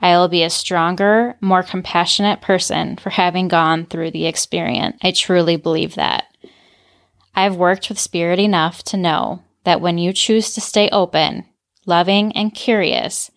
I 0.00 0.16
will 0.16 0.28
be 0.28 0.42
a 0.42 0.50
stronger, 0.50 1.36
more 1.40 1.62
compassionate 1.62 2.40
person 2.40 2.96
for 2.96 3.10
having 3.10 3.48
gone 3.48 3.86
through 3.86 4.10
the 4.10 4.26
experience. 4.26 4.98
I 5.02 5.12
truly 5.12 5.56
believe 5.56 5.94
that. 5.94 6.24
I've 7.34 7.56
worked 7.56 7.88
with 7.88 7.98
Spirit 7.98 8.38
enough 8.38 8.82
to 8.84 8.96
know 8.96 9.42
that 9.64 9.80
when 9.80 9.98
you 9.98 10.12
choose 10.12 10.54
to 10.54 10.60
stay 10.60 10.88
open, 10.90 11.44
loving, 11.86 12.32
and 12.32 12.54
curious, 12.54 13.30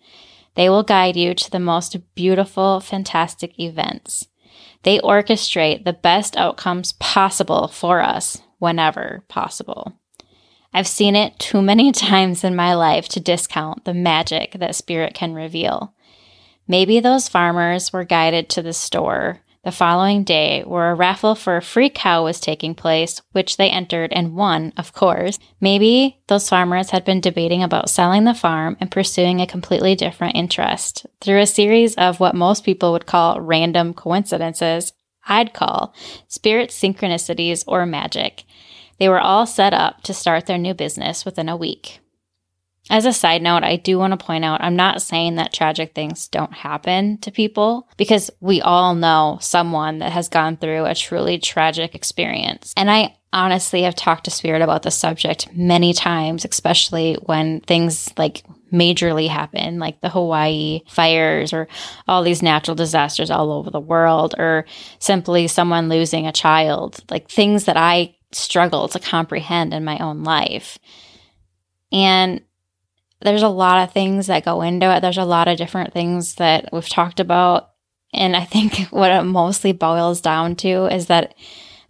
they 0.54 0.68
will 0.68 0.82
guide 0.82 1.16
you 1.16 1.34
to 1.34 1.50
the 1.50 1.60
most 1.60 1.96
beautiful, 2.14 2.80
fantastic 2.80 3.58
events. 3.58 4.28
They 4.82 4.98
orchestrate 5.00 5.84
the 5.84 5.92
best 5.92 6.36
outcomes 6.36 6.92
possible 6.92 7.68
for 7.68 8.00
us 8.00 8.40
whenever 8.58 9.24
possible. 9.28 9.94
I've 10.72 10.86
seen 10.86 11.16
it 11.16 11.38
too 11.38 11.62
many 11.62 11.92
times 11.92 12.44
in 12.44 12.54
my 12.54 12.74
life 12.74 13.08
to 13.10 13.20
discount 13.20 13.84
the 13.84 13.94
magic 13.94 14.52
that 14.58 14.76
Spirit 14.76 15.14
can 15.14 15.34
reveal. 15.34 15.94
Maybe 16.66 17.00
those 17.00 17.28
farmers 17.28 17.92
were 17.92 18.04
guided 18.04 18.48
to 18.50 18.62
the 18.62 18.72
store 18.74 19.40
the 19.68 19.72
following 19.72 20.24
day, 20.24 20.62
where 20.62 20.90
a 20.90 20.94
raffle 20.94 21.34
for 21.34 21.58
a 21.58 21.62
free 21.62 21.90
cow 21.90 22.24
was 22.24 22.40
taking 22.40 22.74
place, 22.74 23.20
which 23.32 23.58
they 23.58 23.68
entered 23.68 24.10
and 24.14 24.34
won, 24.34 24.72
of 24.78 24.94
course, 24.94 25.38
maybe 25.60 26.18
those 26.28 26.48
farmers 26.48 26.88
had 26.88 27.04
been 27.04 27.20
debating 27.20 27.62
about 27.62 27.90
selling 27.90 28.24
the 28.24 28.32
farm 28.32 28.78
and 28.80 28.90
pursuing 28.90 29.42
a 29.42 29.46
completely 29.46 29.94
different 29.94 30.34
interest. 30.36 31.04
Through 31.20 31.40
a 31.40 31.46
series 31.46 31.94
of 31.96 32.18
what 32.18 32.34
most 32.34 32.64
people 32.64 32.92
would 32.92 33.04
call 33.04 33.42
random 33.42 33.92
coincidences, 33.92 34.94
I'd 35.26 35.52
call 35.52 35.94
spirit 36.28 36.70
synchronicities 36.70 37.62
or 37.66 37.84
magic. 37.84 38.44
They 38.98 39.10
were 39.10 39.20
all 39.20 39.44
set 39.44 39.74
up 39.74 40.00
to 40.04 40.14
start 40.14 40.46
their 40.46 40.56
new 40.56 40.72
business 40.72 41.26
within 41.26 41.50
a 41.50 41.58
week. 41.58 42.00
As 42.90 43.04
a 43.04 43.12
side 43.12 43.42
note, 43.42 43.64
I 43.64 43.76
do 43.76 43.98
want 43.98 44.18
to 44.18 44.24
point 44.24 44.44
out 44.44 44.62
I'm 44.62 44.76
not 44.76 45.02
saying 45.02 45.34
that 45.34 45.52
tragic 45.52 45.94
things 45.94 46.28
don't 46.28 46.52
happen 46.52 47.18
to 47.18 47.30
people 47.30 47.88
because 47.96 48.30
we 48.40 48.60
all 48.62 48.94
know 48.94 49.38
someone 49.40 49.98
that 49.98 50.12
has 50.12 50.28
gone 50.28 50.56
through 50.56 50.86
a 50.86 50.94
truly 50.94 51.38
tragic 51.38 51.94
experience. 51.94 52.72
And 52.76 52.90
I 52.90 53.16
honestly 53.32 53.82
have 53.82 53.94
talked 53.94 54.24
to 54.24 54.30
Spirit 54.30 54.62
about 54.62 54.82
the 54.82 54.90
subject 54.90 55.54
many 55.54 55.92
times, 55.92 56.46
especially 56.46 57.14
when 57.26 57.60
things 57.60 58.10
like 58.16 58.42
majorly 58.72 59.28
happen, 59.28 59.78
like 59.78 60.00
the 60.00 60.08
Hawaii 60.08 60.80
fires 60.88 61.52
or 61.52 61.68
all 62.06 62.22
these 62.22 62.42
natural 62.42 62.74
disasters 62.74 63.30
all 63.30 63.52
over 63.52 63.70
the 63.70 63.80
world, 63.80 64.34
or 64.38 64.64
simply 64.98 65.46
someone 65.46 65.88
losing 65.88 66.26
a 66.26 66.32
child, 66.32 67.02
like 67.10 67.28
things 67.28 67.64
that 67.64 67.76
I 67.76 68.16
struggle 68.32 68.88
to 68.88 68.98
comprehend 68.98 69.72
in 69.72 69.84
my 69.84 69.98
own 69.98 70.22
life. 70.22 70.78
And 71.92 72.42
there's 73.20 73.42
a 73.42 73.48
lot 73.48 73.82
of 73.82 73.92
things 73.92 74.28
that 74.28 74.44
go 74.44 74.62
into 74.62 74.94
it. 74.94 75.00
There's 75.00 75.18
a 75.18 75.24
lot 75.24 75.48
of 75.48 75.58
different 75.58 75.92
things 75.92 76.36
that 76.36 76.68
we've 76.72 76.88
talked 76.88 77.20
about. 77.20 77.70
And 78.12 78.36
I 78.36 78.44
think 78.44 78.78
what 78.90 79.10
it 79.10 79.22
mostly 79.22 79.72
boils 79.72 80.20
down 80.20 80.56
to 80.56 80.86
is 80.86 81.06
that 81.06 81.34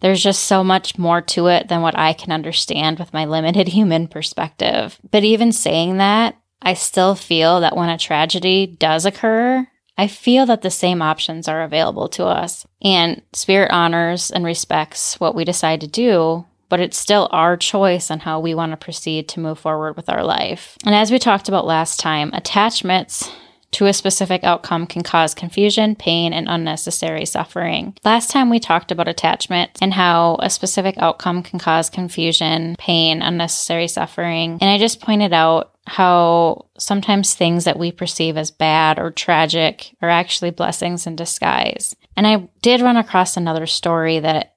there's 0.01 0.23
just 0.23 0.45
so 0.45 0.63
much 0.63 0.97
more 0.97 1.21
to 1.21 1.47
it 1.47 1.67
than 1.67 1.81
what 1.81 1.97
I 1.97 2.13
can 2.13 2.31
understand 2.31 2.99
with 2.99 3.13
my 3.13 3.25
limited 3.25 3.67
human 3.69 4.07
perspective. 4.07 4.97
But 5.11 5.23
even 5.23 5.51
saying 5.51 5.97
that, 5.97 6.35
I 6.61 6.73
still 6.73 7.15
feel 7.15 7.61
that 7.61 7.75
when 7.75 7.89
a 7.89 7.97
tragedy 7.97 8.65
does 8.67 9.05
occur, 9.05 9.67
I 9.97 10.07
feel 10.07 10.45
that 10.45 10.61
the 10.61 10.71
same 10.71 11.01
options 11.01 11.47
are 11.47 11.61
available 11.61 12.07
to 12.09 12.25
us. 12.25 12.65
And 12.81 13.21
Spirit 13.33 13.71
honors 13.71 14.31
and 14.31 14.45
respects 14.45 15.19
what 15.19 15.35
we 15.35 15.43
decide 15.43 15.81
to 15.81 15.87
do, 15.87 16.45
but 16.69 16.79
it's 16.79 16.97
still 16.97 17.27
our 17.31 17.57
choice 17.57 18.09
on 18.09 18.19
how 18.19 18.39
we 18.39 18.55
want 18.55 18.71
to 18.71 18.77
proceed 18.77 19.27
to 19.29 19.39
move 19.39 19.59
forward 19.59 19.95
with 19.95 20.09
our 20.09 20.23
life. 20.23 20.77
And 20.85 20.95
as 20.95 21.11
we 21.11 21.19
talked 21.19 21.49
about 21.49 21.65
last 21.65 21.99
time, 21.99 22.31
attachments 22.33 23.29
to 23.71 23.85
a 23.85 23.93
specific 23.93 24.43
outcome 24.43 24.87
can 24.87 25.03
cause 25.03 25.35
confusion, 25.35 25.95
pain, 25.95 26.33
and 26.33 26.47
unnecessary 26.49 27.25
suffering. 27.25 27.95
Last 28.03 28.31
time 28.31 28.49
we 28.49 28.59
talked 28.59 28.91
about 28.91 29.07
attachment 29.07 29.71
and 29.81 29.93
how 29.93 30.37
a 30.39 30.49
specific 30.49 30.95
outcome 30.97 31.43
can 31.43 31.59
cause 31.59 31.89
confusion, 31.89 32.75
pain, 32.79 33.21
unnecessary 33.21 33.87
suffering. 33.87 34.57
And 34.59 34.69
I 34.69 34.77
just 34.77 35.01
pointed 35.01 35.33
out 35.33 35.75
how 35.85 36.65
sometimes 36.77 37.33
things 37.33 37.63
that 37.65 37.79
we 37.79 37.91
perceive 37.91 38.37
as 38.37 38.51
bad 38.51 38.99
or 38.99 39.11
tragic 39.11 39.95
are 40.01 40.09
actually 40.09 40.51
blessings 40.51 41.07
in 41.07 41.15
disguise. 41.15 41.95
And 42.15 42.27
I 42.27 42.49
did 42.61 42.81
run 42.81 42.97
across 42.97 43.37
another 43.37 43.65
story 43.65 44.19
that 44.19 44.55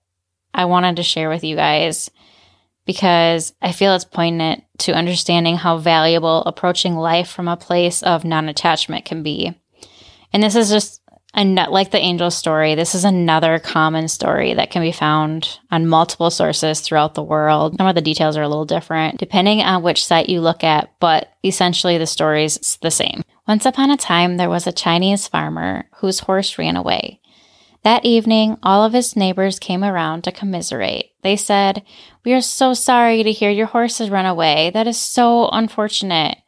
I 0.54 0.66
wanted 0.66 0.96
to 0.96 1.02
share 1.02 1.28
with 1.28 1.44
you 1.44 1.56
guys 1.56 2.10
because 2.84 3.54
I 3.62 3.72
feel 3.72 3.94
it's 3.94 4.04
poignant 4.04 4.64
to 4.78 4.92
understanding 4.92 5.56
how 5.56 5.78
valuable 5.78 6.42
approaching 6.44 6.96
life 6.96 7.28
from 7.28 7.48
a 7.48 7.56
place 7.56 8.02
of 8.02 8.24
non 8.24 8.48
attachment 8.48 9.04
can 9.04 9.22
be. 9.22 9.54
And 10.32 10.42
this 10.42 10.56
is 10.56 10.70
just 10.70 11.02
a, 11.34 11.44
like 11.44 11.90
the 11.90 11.98
angel 11.98 12.30
story, 12.30 12.74
this 12.74 12.94
is 12.94 13.04
another 13.04 13.58
common 13.58 14.08
story 14.08 14.54
that 14.54 14.70
can 14.70 14.82
be 14.82 14.92
found 14.92 15.58
on 15.70 15.86
multiple 15.86 16.30
sources 16.30 16.80
throughout 16.80 17.14
the 17.14 17.22
world. 17.22 17.76
Some 17.78 17.86
of 17.86 17.94
the 17.94 18.02
details 18.02 18.36
are 18.36 18.42
a 18.42 18.48
little 18.48 18.66
different 18.66 19.18
depending 19.18 19.62
on 19.62 19.82
which 19.82 20.04
site 20.04 20.28
you 20.28 20.40
look 20.40 20.62
at, 20.62 20.92
but 21.00 21.32
essentially 21.44 21.98
the 21.98 22.06
story 22.06 22.44
is 22.44 22.78
the 22.82 22.90
same. 22.90 23.22
Once 23.48 23.66
upon 23.66 23.90
a 23.90 23.96
time, 23.96 24.36
there 24.36 24.50
was 24.50 24.66
a 24.66 24.72
Chinese 24.72 25.26
farmer 25.26 25.84
whose 25.96 26.20
horse 26.20 26.58
ran 26.58 26.76
away. 26.76 27.20
That 27.84 28.04
evening, 28.04 28.58
all 28.62 28.84
of 28.84 28.92
his 28.92 29.16
neighbors 29.16 29.58
came 29.58 29.82
around 29.82 30.22
to 30.24 30.32
commiserate. 30.32 31.10
They 31.22 31.36
said, 31.36 31.82
We 32.24 32.32
are 32.32 32.40
so 32.40 32.74
sorry 32.74 33.22
to 33.24 33.32
hear 33.32 33.50
your 33.50 33.66
horse 33.66 33.98
has 33.98 34.08
run 34.10 34.26
away. 34.26 34.70
That 34.72 34.86
is 34.86 35.00
so 35.00 35.48
unfortunate. 35.48 36.38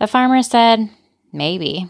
The 0.00 0.08
farmer 0.08 0.42
said, 0.42 0.90
Maybe. 1.32 1.88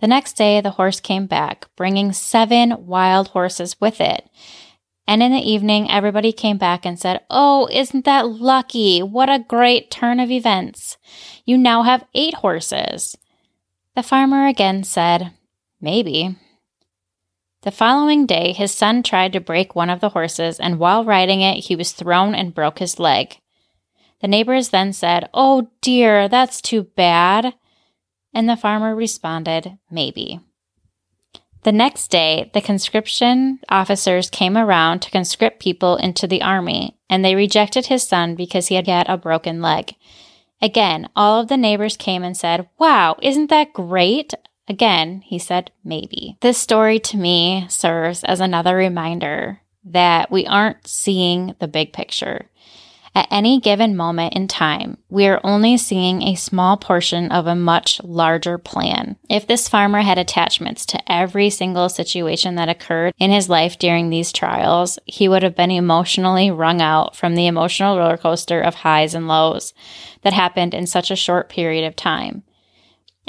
The 0.00 0.08
next 0.08 0.34
day, 0.34 0.60
the 0.60 0.70
horse 0.70 1.00
came 1.00 1.26
back, 1.26 1.66
bringing 1.76 2.12
seven 2.12 2.86
wild 2.86 3.28
horses 3.28 3.80
with 3.80 4.00
it. 4.00 4.28
And 5.06 5.22
in 5.22 5.32
the 5.32 5.38
evening, 5.38 5.90
everybody 5.90 6.32
came 6.32 6.58
back 6.58 6.84
and 6.84 6.98
said, 6.98 7.20
Oh, 7.30 7.68
isn't 7.72 8.04
that 8.04 8.28
lucky? 8.28 9.02
What 9.02 9.30
a 9.30 9.38
great 9.38 9.90
turn 9.90 10.20
of 10.20 10.30
events. 10.30 10.98
You 11.44 11.56
now 11.56 11.82
have 11.82 12.04
eight 12.14 12.34
horses. 12.34 13.16
The 13.94 14.02
farmer 14.02 14.46
again 14.46 14.84
said, 14.84 15.32
Maybe. 15.80 16.36
The 17.62 17.70
following 17.72 18.24
day, 18.24 18.52
his 18.52 18.72
son 18.72 19.02
tried 19.02 19.32
to 19.32 19.40
break 19.40 19.74
one 19.74 19.90
of 19.90 20.00
the 20.00 20.10
horses, 20.10 20.60
and 20.60 20.78
while 20.78 21.04
riding 21.04 21.40
it, 21.40 21.64
he 21.64 21.74
was 21.74 21.90
thrown 21.90 22.34
and 22.34 22.54
broke 22.54 22.78
his 22.78 23.00
leg. 23.00 23.40
The 24.20 24.28
neighbors 24.28 24.68
then 24.68 24.92
said, 24.92 25.28
Oh 25.34 25.68
dear, 25.80 26.28
that's 26.28 26.60
too 26.60 26.84
bad. 26.84 27.54
And 28.32 28.48
the 28.48 28.56
farmer 28.56 28.94
responded, 28.94 29.76
Maybe. 29.90 30.40
The 31.64 31.72
next 31.72 32.08
day, 32.08 32.50
the 32.54 32.60
conscription 32.60 33.58
officers 33.68 34.30
came 34.30 34.56
around 34.56 35.00
to 35.00 35.10
conscript 35.10 35.60
people 35.60 35.96
into 35.96 36.28
the 36.28 36.42
army, 36.42 36.96
and 37.10 37.24
they 37.24 37.34
rejected 37.34 37.86
his 37.86 38.06
son 38.06 38.36
because 38.36 38.68
he 38.68 38.76
had 38.76 38.86
had 38.86 39.08
a 39.08 39.18
broken 39.18 39.60
leg. 39.60 39.94
Again, 40.62 41.08
all 41.16 41.40
of 41.40 41.48
the 41.48 41.56
neighbors 41.56 41.96
came 41.96 42.22
and 42.22 42.36
said, 42.36 42.68
Wow, 42.78 43.16
isn't 43.20 43.50
that 43.50 43.72
great? 43.72 44.34
Again, 44.68 45.22
he 45.24 45.38
said, 45.38 45.70
maybe. 45.82 46.36
This 46.40 46.58
story 46.58 46.98
to 47.00 47.16
me 47.16 47.66
serves 47.68 48.22
as 48.24 48.40
another 48.40 48.76
reminder 48.76 49.60
that 49.84 50.30
we 50.30 50.46
aren't 50.46 50.86
seeing 50.86 51.54
the 51.58 51.68
big 51.68 51.92
picture. 51.92 52.50
At 53.14 53.26
any 53.30 53.58
given 53.58 53.96
moment 53.96 54.34
in 54.34 54.46
time, 54.46 54.98
we 55.08 55.26
are 55.26 55.40
only 55.42 55.76
seeing 55.76 56.22
a 56.22 56.36
small 56.36 56.76
portion 56.76 57.32
of 57.32 57.46
a 57.46 57.56
much 57.56 58.00
larger 58.04 58.58
plan. 58.58 59.16
If 59.28 59.46
this 59.46 59.68
farmer 59.68 60.02
had 60.02 60.18
attachments 60.18 60.86
to 60.86 61.12
every 61.12 61.50
single 61.50 61.88
situation 61.88 62.54
that 62.56 62.68
occurred 62.68 63.14
in 63.18 63.30
his 63.30 63.48
life 63.48 63.78
during 63.78 64.10
these 64.10 64.30
trials, 64.30 64.98
he 65.04 65.26
would 65.28 65.42
have 65.42 65.56
been 65.56 65.70
emotionally 65.72 66.50
wrung 66.50 66.80
out 66.80 67.16
from 67.16 67.34
the 67.34 67.46
emotional 67.46 67.98
roller 67.98 68.18
coaster 68.18 68.60
of 68.60 68.76
highs 68.76 69.14
and 69.14 69.26
lows 69.26 69.74
that 70.22 70.32
happened 70.32 70.74
in 70.74 70.86
such 70.86 71.10
a 71.10 71.16
short 71.16 71.48
period 71.48 71.84
of 71.84 71.96
time. 71.96 72.44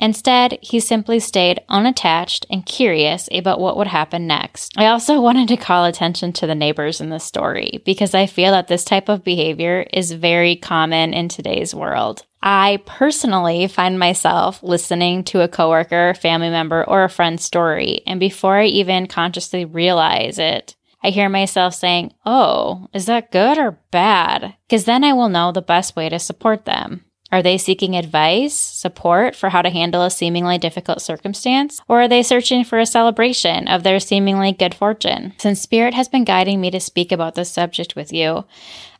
Instead, 0.01 0.57
he 0.61 0.79
simply 0.79 1.19
stayed 1.19 1.61
unattached 1.67 2.45
and 2.49 2.65
curious 2.65 3.27
about 3.33 3.59
what 3.59 3.75
would 3.75 3.87
happen 3.87 4.25
next. 4.25 4.73
I 4.77 4.87
also 4.87 5.19
wanted 5.21 5.49
to 5.49 5.57
call 5.57 5.85
attention 5.85 6.31
to 6.33 6.47
the 6.47 6.55
neighbors 6.55 7.01
in 7.01 7.09
this 7.09 7.25
story 7.25 7.81
because 7.85 8.15
I 8.15 8.25
feel 8.25 8.51
that 8.51 8.67
this 8.67 8.85
type 8.85 9.09
of 9.09 9.23
behavior 9.23 9.85
is 9.93 10.13
very 10.13 10.55
common 10.55 11.13
in 11.13 11.27
today's 11.27 11.75
world. 11.75 12.25
I 12.41 12.81
personally 12.85 13.67
find 13.67 13.99
myself 13.99 14.63
listening 14.63 15.25
to 15.25 15.41
a 15.41 15.49
coworker, 15.49 16.13
family 16.13 16.49
member, 16.49 16.87
or 16.87 17.03
a 17.03 17.09
friend's 17.09 17.43
story, 17.43 18.01
and 18.07 18.17
before 18.17 18.55
I 18.55 18.65
even 18.65 19.07
consciously 19.07 19.65
realize 19.65 20.39
it, 20.39 20.77
I 21.03 21.09
hear 21.09 21.27
myself 21.29 21.73
saying, 21.73 22.13
Oh, 22.25 22.87
is 22.93 23.05
that 23.07 23.31
good 23.31 23.57
or 23.57 23.79
bad? 23.91 24.55
Because 24.67 24.85
then 24.85 25.03
I 25.03 25.13
will 25.13 25.29
know 25.29 25.51
the 25.51 25.61
best 25.61 25.95
way 25.95 26.07
to 26.09 26.19
support 26.19 26.65
them. 26.65 27.05
Are 27.31 27.43
they 27.43 27.57
seeking 27.57 27.95
advice, 27.95 28.55
support 28.55 29.35
for 29.35 29.49
how 29.49 29.61
to 29.61 29.69
handle 29.69 30.03
a 30.03 30.09
seemingly 30.09 30.57
difficult 30.57 31.01
circumstance? 31.01 31.79
Or 31.87 32.01
are 32.01 32.07
they 32.07 32.23
searching 32.23 32.63
for 32.63 32.79
a 32.79 32.85
celebration 32.85 33.67
of 33.67 33.83
their 33.83 33.99
seemingly 33.99 34.51
good 34.51 34.73
fortune? 34.73 35.33
Since 35.37 35.61
Spirit 35.61 35.93
has 35.93 36.07
been 36.07 36.23
guiding 36.23 36.59
me 36.59 36.71
to 36.71 36.79
speak 36.79 37.11
about 37.11 37.35
this 37.35 37.51
subject 37.51 37.95
with 37.95 38.11
you, 38.11 38.45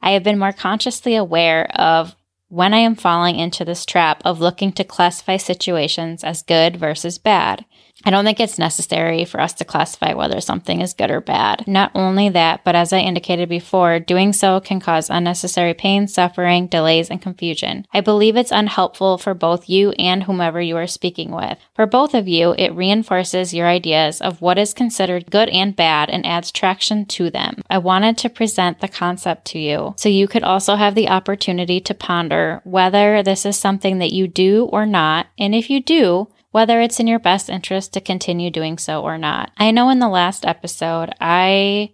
I 0.01 0.11
have 0.11 0.23
been 0.23 0.39
more 0.39 0.53
consciously 0.53 1.15
aware 1.15 1.65
of 1.75 2.15
when 2.49 2.73
I 2.73 2.79
am 2.79 2.95
falling 2.95 3.37
into 3.37 3.63
this 3.63 3.85
trap 3.85 4.21
of 4.25 4.41
looking 4.41 4.71
to 4.73 4.83
classify 4.83 5.37
situations 5.37 6.23
as 6.23 6.41
good 6.41 6.77
versus 6.77 7.17
bad. 7.17 7.63
I 8.05 8.11
don't 8.11 8.23
think 8.23 8.39
it's 8.39 8.57
necessary 8.57 9.25
for 9.25 9.41
us 9.41 9.51
to 9.55 9.65
classify 9.65 10.13
whether 10.13 10.39
something 10.39 10.79
is 10.79 10.93
good 10.93 11.11
or 11.11 11.19
bad. 11.19 11.67
Not 11.67 11.91
only 11.93 12.29
that, 12.29 12.63
but 12.63 12.73
as 12.73 12.93
I 12.93 12.99
indicated 12.99 13.49
before, 13.49 13.99
doing 13.99 14.31
so 14.31 14.61
can 14.61 14.79
cause 14.79 15.09
unnecessary 15.09 15.73
pain, 15.73 16.07
suffering, 16.07 16.67
delays, 16.67 17.09
and 17.09 17.21
confusion. 17.21 17.85
I 17.93 17.99
believe 17.99 18.37
it's 18.37 18.53
unhelpful 18.53 19.17
for 19.17 19.33
both 19.33 19.67
you 19.67 19.91
and 19.99 20.23
whomever 20.23 20.61
you 20.61 20.77
are 20.77 20.87
speaking 20.87 21.31
with. 21.31 21.57
For 21.75 21.85
both 21.85 22.13
of 22.13 22.27
you, 22.27 22.55
it 22.57 22.73
reinforces 22.73 23.53
your 23.53 23.67
ideas 23.67 24.21
of 24.21 24.41
what 24.41 24.57
is 24.57 24.73
considered 24.73 25.29
good 25.29 25.49
and 25.49 25.75
bad 25.75 26.09
and 26.09 26.25
adds 26.25 26.51
traction 26.51 27.05
to 27.07 27.29
them. 27.29 27.61
I 27.69 27.79
wanted 27.79 28.17
to 28.19 28.29
present 28.29 28.79
the 28.79 28.87
concept 28.87 29.43
to 29.47 29.59
you 29.59 29.93
so 29.97 30.07
you 30.07 30.29
could 30.29 30.43
also 30.43 30.75
have 30.75 30.95
the 30.95 31.09
opportunity 31.09 31.81
to 31.81 31.93
ponder 31.93 32.38
whether 32.63 33.23
this 33.23 33.45
is 33.45 33.57
something 33.57 33.99
that 33.99 34.13
you 34.13 34.27
do 34.27 34.65
or 34.71 34.85
not, 34.85 35.27
and 35.37 35.53
if 35.53 35.69
you 35.69 35.81
do, 35.81 36.27
whether 36.51 36.81
it's 36.81 36.99
in 36.99 37.07
your 37.07 37.19
best 37.19 37.49
interest 37.49 37.93
to 37.93 38.01
continue 38.01 38.49
doing 38.49 38.77
so 38.77 39.01
or 39.01 39.17
not. 39.17 39.51
I 39.57 39.71
know 39.71 39.89
in 39.89 39.99
the 39.99 40.09
last 40.09 40.45
episode, 40.45 41.11
I 41.21 41.93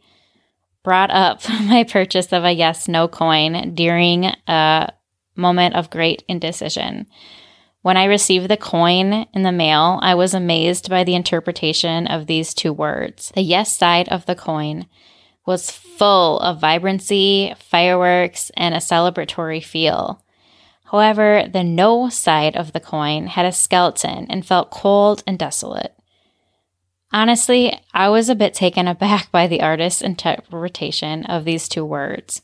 brought 0.84 1.12
up 1.12 1.42
my 1.50 1.84
purchase 1.84 2.32
of 2.32 2.44
a 2.44 2.52
yes 2.52 2.88
no 2.88 3.08
coin 3.08 3.74
during 3.76 4.26
a 4.48 4.94
moment 5.36 5.76
of 5.76 5.90
great 5.90 6.24
indecision. 6.28 7.08
When 7.82 7.98
I 7.98 8.06
received 8.06 8.48
the 8.48 8.58
coin 8.58 9.28
in 9.34 9.44
the 9.44 9.52
mail, 9.52 10.00
I 10.02 10.16
was 10.16 10.34
amazed 10.34 10.90
by 10.90 11.04
the 11.04 11.14
interpretation 11.14 12.08
of 12.08 12.26
these 12.26 12.54
two 12.54 12.74
words. 12.74 13.32
The 13.36 13.42
yes 13.42 13.78
side 13.78 14.10
of 14.10 14.26
the 14.26 14.36
coin 14.36 14.88
was 15.46 15.70
full 15.70 16.40
of 16.40 16.60
vibrancy, 16.60 17.54
fireworks, 17.60 18.52
and 18.58 18.74
a 18.74 18.80
celebratory 18.80 19.64
feel. 19.64 20.25
However, 20.92 21.48
the 21.52 21.64
no 21.64 22.10
side 22.10 22.56
of 22.56 22.72
the 22.72 22.80
coin 22.80 23.28
had 23.28 23.46
a 23.46 23.52
skeleton 23.52 24.28
and 24.30 24.46
felt 24.46 24.72
cold 24.72 25.24
and 25.26 25.38
desolate. 25.38 25.96
Honestly, 27.12 27.80
I 27.94 28.10
was 28.10 28.30
a 28.30 28.36
bit 28.36 28.54
taken 28.54 28.88
aback 28.88 29.32
by 29.32 29.48
the 29.48 29.62
artist's 29.62 30.02
interpretation 30.02 31.26
of 31.26 31.46
these 31.46 31.68
two 31.68 31.86
words. 31.86 32.42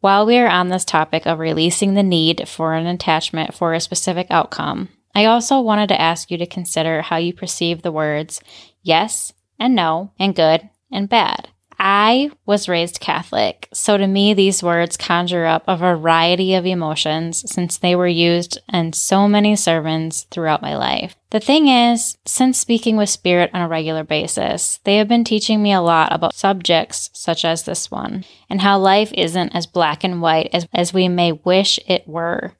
While 0.00 0.26
we 0.26 0.38
are 0.38 0.48
on 0.48 0.68
this 0.68 0.84
topic 0.84 1.26
of 1.26 1.40
releasing 1.40 1.94
the 1.94 2.04
need 2.04 2.48
for 2.48 2.74
an 2.74 2.86
attachment 2.86 3.52
for 3.54 3.74
a 3.74 3.80
specific 3.80 4.28
outcome, 4.30 4.90
I 5.14 5.24
also 5.24 5.60
wanted 5.60 5.88
to 5.88 6.00
ask 6.00 6.30
you 6.30 6.38
to 6.38 6.46
consider 6.46 7.02
how 7.02 7.16
you 7.16 7.32
perceive 7.32 7.82
the 7.82 7.90
words 7.90 8.40
yes 8.82 9.32
and 9.58 9.74
no 9.74 10.12
and 10.18 10.36
good 10.36 10.70
and 10.92 11.08
bad. 11.08 11.48
I 11.78 12.30
was 12.44 12.68
raised 12.68 12.98
Catholic, 12.98 13.68
so 13.72 13.96
to 13.96 14.06
me, 14.06 14.34
these 14.34 14.62
words 14.62 14.96
conjure 14.96 15.46
up 15.46 15.62
a 15.68 15.76
variety 15.76 16.54
of 16.54 16.66
emotions 16.66 17.48
since 17.50 17.78
they 17.78 17.94
were 17.94 18.08
used 18.08 18.58
in 18.72 18.92
so 18.92 19.28
many 19.28 19.54
sermons 19.54 20.26
throughout 20.30 20.60
my 20.60 20.76
life. 20.76 21.14
The 21.30 21.40
thing 21.40 21.68
is, 21.68 22.18
since 22.24 22.58
speaking 22.58 22.96
with 22.96 23.10
Spirit 23.10 23.50
on 23.54 23.60
a 23.60 23.68
regular 23.68 24.02
basis, 24.02 24.80
they 24.84 24.96
have 24.96 25.08
been 25.08 25.24
teaching 25.24 25.62
me 25.62 25.72
a 25.72 25.80
lot 25.80 26.12
about 26.12 26.34
subjects 26.34 27.10
such 27.12 27.44
as 27.44 27.62
this 27.62 27.90
one, 27.90 28.24
and 28.50 28.60
how 28.60 28.78
life 28.78 29.12
isn't 29.14 29.54
as 29.54 29.66
black 29.66 30.02
and 30.02 30.20
white 30.20 30.50
as, 30.52 30.66
as 30.72 30.92
we 30.92 31.08
may 31.08 31.32
wish 31.32 31.78
it 31.86 32.08
were. 32.08 32.54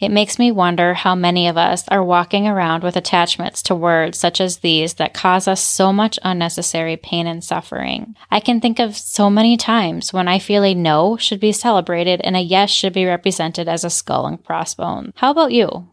It 0.00 0.10
makes 0.10 0.38
me 0.38 0.52
wonder 0.52 0.94
how 0.94 1.14
many 1.14 1.48
of 1.48 1.56
us 1.56 1.86
are 1.88 2.04
walking 2.04 2.46
around 2.46 2.84
with 2.84 2.96
attachments 2.96 3.62
to 3.62 3.74
words 3.74 4.18
such 4.18 4.40
as 4.40 4.58
these 4.58 4.94
that 4.94 5.14
cause 5.14 5.48
us 5.48 5.60
so 5.60 5.92
much 5.92 6.18
unnecessary 6.22 6.96
pain 6.96 7.26
and 7.26 7.42
suffering. 7.42 8.14
I 8.30 8.38
can 8.38 8.60
think 8.60 8.78
of 8.78 8.96
so 8.96 9.28
many 9.28 9.56
times 9.56 10.12
when 10.12 10.28
I 10.28 10.38
feel 10.38 10.62
a 10.62 10.74
no 10.74 11.16
should 11.16 11.40
be 11.40 11.52
celebrated 11.52 12.20
and 12.22 12.36
a 12.36 12.40
yes 12.40 12.70
should 12.70 12.92
be 12.92 13.06
represented 13.06 13.68
as 13.68 13.82
a 13.82 13.90
skull 13.90 14.26
and 14.26 14.42
crossbones. 14.44 15.14
How 15.16 15.32
about 15.32 15.52
you? 15.52 15.88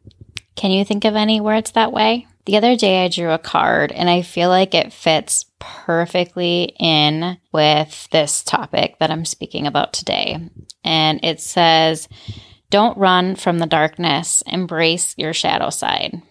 Can 0.56 0.72
you 0.72 0.86
think 0.86 1.04
of 1.04 1.16
any 1.16 1.42
words 1.42 1.72
that 1.72 1.92
way? 1.92 2.28
The 2.46 2.58
other 2.58 2.76
day 2.76 3.04
I 3.04 3.08
drew 3.08 3.32
a 3.32 3.40
card 3.40 3.92
and 3.92 4.08
I 4.08 4.22
feel 4.22 4.50
like 4.50 4.76
it 4.76 4.94
fits 4.94 5.46
perfectly 5.58 6.76
in 6.80 7.38
with 7.52 8.08
this 8.12 8.44
topic 8.44 8.98
that 9.00 9.10
I'm 9.10 9.26
speaking 9.26 9.66
about 9.66 9.94
today. 9.94 10.38
And 10.84 11.20
it 11.24 11.42
says, 11.42 12.08
don't 12.70 12.98
run 12.98 13.36
from 13.36 13.60
the 13.60 13.66
darkness, 13.66 14.44
embrace 14.48 15.14
your 15.18 15.34
shadow 15.34 15.70
side. 15.70 16.22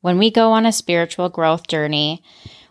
When 0.00 0.18
we 0.18 0.30
go 0.30 0.52
on 0.52 0.66
a 0.66 0.72
spiritual 0.72 1.28
growth 1.28 1.66
journey, 1.66 2.22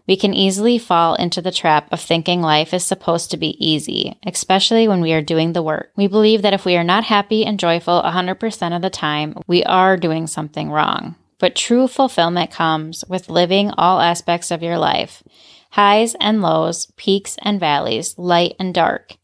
we 0.06 0.18
can 0.18 0.34
easily 0.34 0.78
fall 0.78 1.16
into 1.16 1.42
the 1.42 1.52
trap 1.52 1.88
of 1.92 2.02
thinking 2.02 2.42
life 2.42 2.74
is 2.74 2.84
supposed 2.84 3.32
to 3.32 3.38
be 3.38 3.58
easy, 3.66 4.18
especially 4.26 4.88
when 4.88 5.02
we 5.02 5.14
are 5.14 5.22
doing 5.22 5.54
the 5.54 5.64
work. 5.64 5.92
We 5.96 6.08
believe 6.08 6.42
that 6.42 6.54
if 6.54 6.66
we 6.66 6.76
are 6.76 6.84
not 6.84 7.06
happy 7.06 7.46
and 7.46 7.60
joyful 7.60 8.02
100% 8.02 8.76
of 8.76 8.82
the 8.82 8.90
time, 8.90 9.36
we 9.48 9.64
are 9.64 9.96
doing 9.96 10.28
something 10.28 10.70
wrong. 10.70 11.16
But 11.40 11.56
true 11.56 11.88
fulfillment 11.88 12.52
comes 12.52 13.04
with 13.08 13.30
living 13.30 13.72
all 13.72 14.00
aspects 14.00 14.52
of 14.52 14.64
your 14.64 14.78
life 14.78 15.24
highs 15.72 16.16
and 16.20 16.40
lows, 16.40 16.92
peaks 16.98 17.36
and 17.42 17.60
valleys, 17.60 18.16
light 18.18 18.56
and 18.60 18.76
dark. 18.76 19.16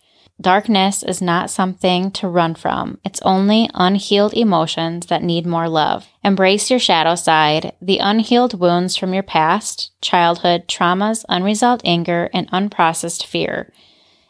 Darkness 0.42 1.04
is 1.04 1.22
not 1.22 1.50
something 1.50 2.12
to 2.12 2.30
run 2.30 2.56
from. 2.56 2.98
It's 3.04 3.22
only 3.24 3.70
unhealed 3.74 4.34
emotions 4.34 5.08
that 5.08 5.22
need 5.22 5.46
more 5.46 5.68
love. 5.68 6.08
Embrace 6.24 6.70
your 6.70 6.80
shadow 6.80 7.16
side, 7.16 7.74
the 7.82 7.98
unhealed 7.98 8.58
wounds 8.58 8.96
from 8.96 9.14
your 9.14 9.24
past, 9.24 9.92
childhood, 10.02 10.68
traumas, 10.70 11.26
unresolved 11.28 11.82
anger, 11.84 12.30
and 12.34 12.50
unprocessed 12.52 13.26
fear, 13.26 13.74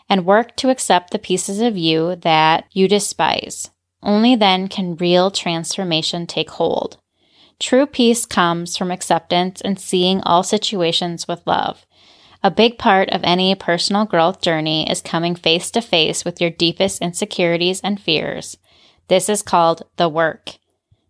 and 0.10 0.26
work 0.26 0.56
to 0.56 0.72
accept 0.72 1.12
the 1.12 1.20
pieces 1.20 1.62
of 1.62 1.78
you 1.78 2.16
that 2.16 2.66
you 2.72 2.88
despise. 2.88 3.70
Only 4.02 4.36
then 4.36 4.68
can 4.68 4.96
real 4.96 5.30
transformation 5.30 6.26
take 6.26 6.50
hold. 6.50 6.98
True 7.60 7.86
peace 7.86 8.26
comes 8.26 8.78
from 8.78 8.90
acceptance 8.90 9.62
and 9.62 9.78
seeing 9.78 10.22
all 10.22 10.42
situations 10.42 11.28
with 11.28 11.46
love. 11.46 11.86
A 12.42 12.52
big 12.52 12.78
part 12.78 13.10
of 13.10 13.22
any 13.24 13.54
personal 13.54 14.06
growth 14.06 14.40
journey 14.42 14.90
is 14.90 15.02
coming 15.02 15.36
face 15.36 15.70
to 15.72 15.82
face 15.82 16.24
with 16.24 16.40
your 16.40 16.50
deepest 16.50 17.02
insecurities 17.02 17.82
and 17.82 18.00
fears. 18.00 18.58
This 19.10 19.28
is 19.28 19.42
called 19.42 19.84
the 19.98 20.08
work. 20.08 20.52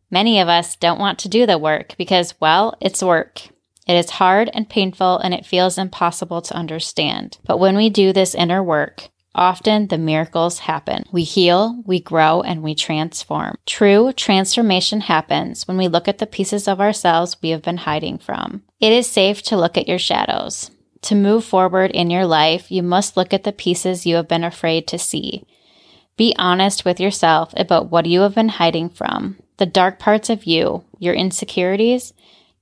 Many 0.10 0.40
of 0.40 0.48
us 0.48 0.76
don't 0.76 1.00
want 1.00 1.20
to 1.20 1.30
do 1.30 1.46
the 1.46 1.60
work 1.60 1.94
because, 1.98 2.34
well, 2.40 2.76
it's 2.82 3.04
work. 3.04 3.42
It 3.88 3.94
is 3.94 4.12
hard 4.12 4.50
and 4.54 4.70
painful 4.70 5.20
and 5.20 5.34
it 5.36 5.46
feels 5.46 5.78
impossible 5.78 6.42
to 6.42 6.56
understand. 6.56 7.38
But 7.46 7.60
when 7.60 7.76
we 7.76 7.92
do 7.92 8.12
this 8.12 8.34
inner 8.34 8.64
work, 8.64 9.10
often 9.36 9.88
the 9.88 10.00
miracles 10.00 10.60
happen. 10.60 11.04
We 11.12 11.24
heal, 11.24 11.84
we 11.86 12.00
grow, 12.00 12.42
and 12.42 12.64
we 12.64 12.74
transform. 12.74 13.56
True 13.68 14.14
transformation 14.14 15.02
happens 15.02 15.68
when 15.68 15.78
we 15.78 15.88
look 15.88 16.08
at 16.08 16.18
the 16.18 16.26
pieces 16.26 16.68
of 16.68 16.82
ourselves 16.82 17.38
we 17.42 17.50
have 17.50 17.62
been 17.62 17.78
hiding 17.78 18.18
from. 18.18 18.64
It 18.80 18.94
is 18.94 19.06
safe 19.06 19.44
to 19.44 19.58
look 19.58 19.78
at 19.78 19.88
your 19.88 20.00
shadows. 20.00 20.72
To 21.04 21.16
move 21.16 21.46
forward 21.46 21.92
in 21.92 22.10
your 22.10 22.26
life, 22.26 22.72
you 22.72 22.84
must 22.84 23.16
look 23.16 23.34
at 23.34 23.44
the 23.44 23.52
pieces 23.52 24.06
you 24.06 24.16
have 24.16 24.28
been 24.28 24.44
afraid 24.44 24.88
to 24.88 25.00
see. 25.00 25.46
Be 26.18 26.36
honest 26.38 26.84
with 26.84 27.00
yourself 27.00 27.54
about 27.56 27.90
what 27.90 28.06
you 28.06 28.22
have 28.22 28.36
been 28.36 28.50
hiding 28.50 28.90
from, 28.90 29.38
the 29.58 29.66
dark 29.66 30.00
parts 30.00 30.30
of 30.30 30.44
you, 30.44 30.84
your 30.98 31.14
insecurities, 31.14 32.14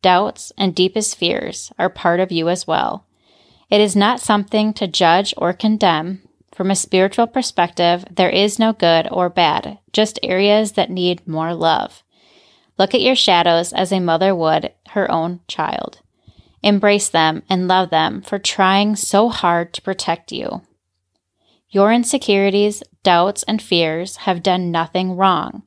doubts, 0.02 0.52
and 0.58 0.76
deepest 0.76 1.16
fears 1.16 1.72
are 1.80 1.90
part 1.90 2.20
of 2.20 2.32
you 2.32 2.50
as 2.50 2.68
well. 2.68 3.06
It 3.70 3.82
is 3.82 3.96
not 3.96 4.22
something 4.22 4.74
to 4.74 4.88
judge 4.88 5.34
or 5.38 5.54
condemn. 5.54 6.22
From 6.54 6.72
a 6.72 6.76
spiritual 6.76 7.28
perspective, 7.28 8.06
there 8.10 8.30
is 8.30 8.60
no 8.60 8.74
good 8.74 9.08
or 9.12 9.30
bad, 9.30 9.80
just 9.92 10.20
areas 10.24 10.74
that 10.74 10.90
need 10.90 11.28
more 11.28 11.54
love. 11.54 12.04
Look 12.78 12.94
at 12.94 13.02
your 13.02 13.16
shadows 13.16 13.74
as 13.74 13.92
a 13.92 14.00
mother 14.00 14.34
would 14.36 14.72
her 14.90 15.10
own 15.12 15.42
child. 15.48 16.00
Embrace 16.68 17.08
them 17.08 17.44
and 17.50 17.66
love 17.66 17.92
them 17.92 18.22
for 18.22 18.38
trying 18.38 18.98
so 18.98 19.30
hard 19.30 19.74
to 19.74 19.82
protect 19.82 20.34
you. 20.34 20.64
Your 21.70 21.94
insecurities, 21.94 22.84
doubts, 23.04 23.44
and 23.44 23.62
fears 23.62 24.18
have 24.18 24.44
done 24.44 24.70
nothing 24.70 25.16
wrong. 25.16 25.64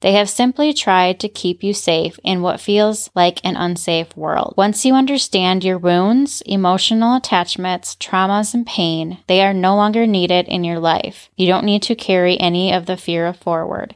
They 0.00 0.12
have 0.12 0.30
simply 0.30 0.72
tried 0.72 1.20
to 1.20 1.28
keep 1.28 1.62
you 1.62 1.74
safe 1.74 2.18
in 2.24 2.40
what 2.40 2.58
feels 2.58 3.10
like 3.14 3.44
an 3.44 3.54
unsafe 3.54 4.16
world. 4.16 4.54
Once 4.56 4.86
you 4.86 4.94
understand 4.94 5.62
your 5.62 5.76
wounds, 5.76 6.42
emotional 6.46 7.16
attachments, 7.16 7.94
traumas, 7.96 8.54
and 8.54 8.66
pain, 8.66 9.18
they 9.26 9.44
are 9.44 9.52
no 9.52 9.76
longer 9.76 10.06
needed 10.06 10.48
in 10.48 10.64
your 10.64 10.78
life. 10.78 11.28
You 11.36 11.48
don't 11.48 11.66
need 11.66 11.82
to 11.82 11.94
carry 11.94 12.40
any 12.40 12.72
of 12.72 12.86
the 12.86 12.96
fear 12.96 13.30
forward. 13.34 13.94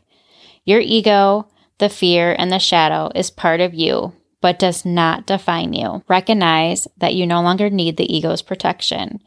Your 0.67 0.81
ego, 0.81 1.49
the 1.79 1.89
fear, 1.89 2.37
and 2.39 2.53
the 2.53 2.59
shadow 2.59 3.11
is 3.15 3.31
part 3.31 3.63
of 3.63 3.73
you, 3.73 4.13
but 4.45 4.59
does 4.59 4.85
not 4.85 5.25
define 5.25 5.73
you. 5.73 6.03
Recognize 6.07 6.87
that 6.99 7.15
you 7.15 7.27
no 7.27 7.41
longer 7.41 7.71
need 7.71 7.97
the 7.97 8.15
ego's 8.15 8.43
protection. 8.43 9.23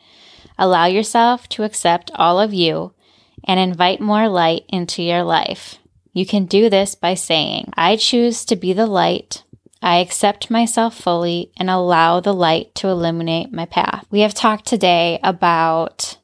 Allow 0.60 0.86
yourself 0.86 1.50
to 1.50 1.64
accept 1.64 2.12
all 2.14 2.40
of 2.40 2.54
you 2.54 2.94
and 3.44 3.60
invite 3.60 4.00
more 4.00 4.30
light 4.30 4.66
into 4.70 5.02
your 5.02 5.24
life. 5.24 5.80
You 6.14 6.24
can 6.28 6.46
do 6.46 6.70
this 6.70 6.94
by 6.94 7.16
saying, 7.16 7.74
I 7.76 7.96
choose 7.96 8.46
to 8.46 8.56
be 8.56 8.74
the 8.74 8.86
light. 8.86 9.42
I 9.82 9.96
accept 10.02 10.52
myself 10.52 10.96
fully 10.96 11.52
and 11.58 11.68
allow 11.68 12.20
the 12.20 12.32
light 12.32 12.76
to 12.76 12.88
illuminate 12.88 13.52
my 13.52 13.66
path. 13.66 14.06
We 14.12 14.20
have 14.20 14.36
talked 14.36 14.68
today 14.68 15.20
about 15.24 16.20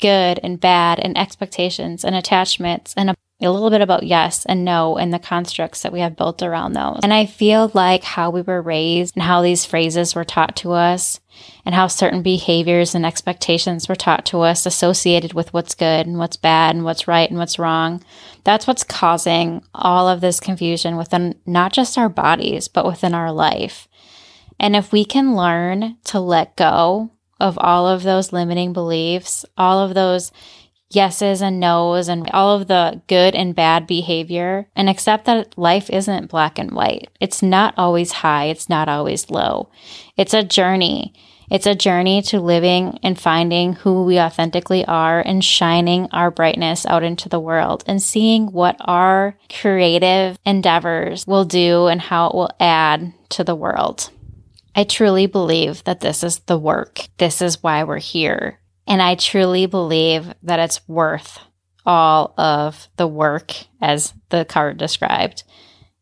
good 0.00 0.38
and 0.44 0.60
bad 0.60 1.00
and 1.00 1.18
expectations 1.18 2.04
and 2.04 2.14
attachments 2.14 2.94
and 2.96 3.16
a 3.40 3.50
little 3.50 3.70
bit 3.70 3.80
about 3.80 4.02
yes 4.02 4.44
and 4.46 4.64
no 4.64 4.96
and 4.98 5.14
the 5.14 5.18
constructs 5.18 5.82
that 5.82 5.92
we 5.92 6.00
have 6.00 6.16
built 6.16 6.42
around 6.42 6.72
those. 6.72 6.98
And 7.04 7.14
I 7.14 7.26
feel 7.26 7.70
like 7.72 8.02
how 8.02 8.30
we 8.30 8.42
were 8.42 8.60
raised 8.60 9.14
and 9.14 9.22
how 9.22 9.42
these 9.42 9.64
phrases 9.64 10.14
were 10.14 10.24
taught 10.24 10.56
to 10.56 10.72
us 10.72 11.20
and 11.64 11.72
how 11.72 11.86
certain 11.86 12.22
behaviors 12.22 12.96
and 12.96 13.06
expectations 13.06 13.88
were 13.88 13.94
taught 13.94 14.26
to 14.26 14.40
us 14.40 14.66
associated 14.66 15.34
with 15.34 15.52
what's 15.54 15.76
good 15.76 16.06
and 16.06 16.18
what's 16.18 16.36
bad 16.36 16.74
and 16.74 16.84
what's 16.84 17.06
right 17.06 17.30
and 17.30 17.38
what's 17.38 17.60
wrong. 17.60 18.02
That's 18.42 18.66
what's 18.66 18.82
causing 18.82 19.62
all 19.72 20.08
of 20.08 20.20
this 20.20 20.40
confusion 20.40 20.96
within 20.96 21.36
not 21.46 21.72
just 21.72 21.96
our 21.96 22.08
bodies, 22.08 22.66
but 22.66 22.86
within 22.86 23.14
our 23.14 23.30
life. 23.30 23.86
And 24.58 24.74
if 24.74 24.90
we 24.90 25.04
can 25.04 25.36
learn 25.36 25.98
to 26.06 26.18
let 26.18 26.56
go 26.56 27.12
of 27.38 27.56
all 27.58 27.86
of 27.86 28.02
those 28.02 28.32
limiting 28.32 28.72
beliefs, 28.72 29.44
all 29.56 29.78
of 29.78 29.94
those 29.94 30.32
yeses 30.90 31.42
and 31.42 31.60
nos 31.60 32.08
and 32.08 32.28
all 32.30 32.56
of 32.56 32.68
the 32.68 33.00
good 33.08 33.34
and 33.34 33.54
bad 33.54 33.86
behavior 33.86 34.68
and 34.74 34.88
accept 34.88 35.26
that 35.26 35.56
life 35.58 35.90
isn't 35.90 36.30
black 36.30 36.58
and 36.58 36.72
white. 36.72 37.08
It's 37.20 37.42
not 37.42 37.74
always 37.76 38.12
high, 38.12 38.44
it's 38.44 38.68
not 38.68 38.88
always 38.88 39.30
low. 39.30 39.70
It's 40.16 40.34
a 40.34 40.42
journey. 40.42 41.12
It's 41.50 41.66
a 41.66 41.74
journey 41.74 42.20
to 42.22 42.40
living 42.40 42.98
and 43.02 43.18
finding 43.18 43.72
who 43.72 44.04
we 44.04 44.20
authentically 44.20 44.84
are 44.84 45.20
and 45.20 45.42
shining 45.42 46.08
our 46.12 46.30
brightness 46.30 46.84
out 46.84 47.02
into 47.02 47.30
the 47.30 47.40
world 47.40 47.84
and 47.86 48.02
seeing 48.02 48.52
what 48.52 48.76
our 48.80 49.34
creative 49.50 50.38
endeavors 50.44 51.26
will 51.26 51.46
do 51.46 51.86
and 51.86 52.02
how 52.02 52.28
it 52.28 52.34
will 52.34 52.50
add 52.60 53.14
to 53.30 53.44
the 53.44 53.54
world. 53.54 54.10
I 54.74 54.84
truly 54.84 55.26
believe 55.26 55.84
that 55.84 56.00
this 56.00 56.22
is 56.22 56.40
the 56.40 56.58
work. 56.58 57.08
This 57.16 57.40
is 57.40 57.62
why 57.62 57.82
we're 57.82 57.98
here. 57.98 58.60
And 58.88 59.02
I 59.02 59.14
truly 59.14 59.66
believe 59.66 60.32
that 60.42 60.58
it's 60.58 60.88
worth 60.88 61.38
all 61.84 62.34
of 62.38 62.88
the 62.96 63.06
work, 63.06 63.52
as 63.80 64.14
the 64.30 64.44
card 64.46 64.78
described, 64.78 65.44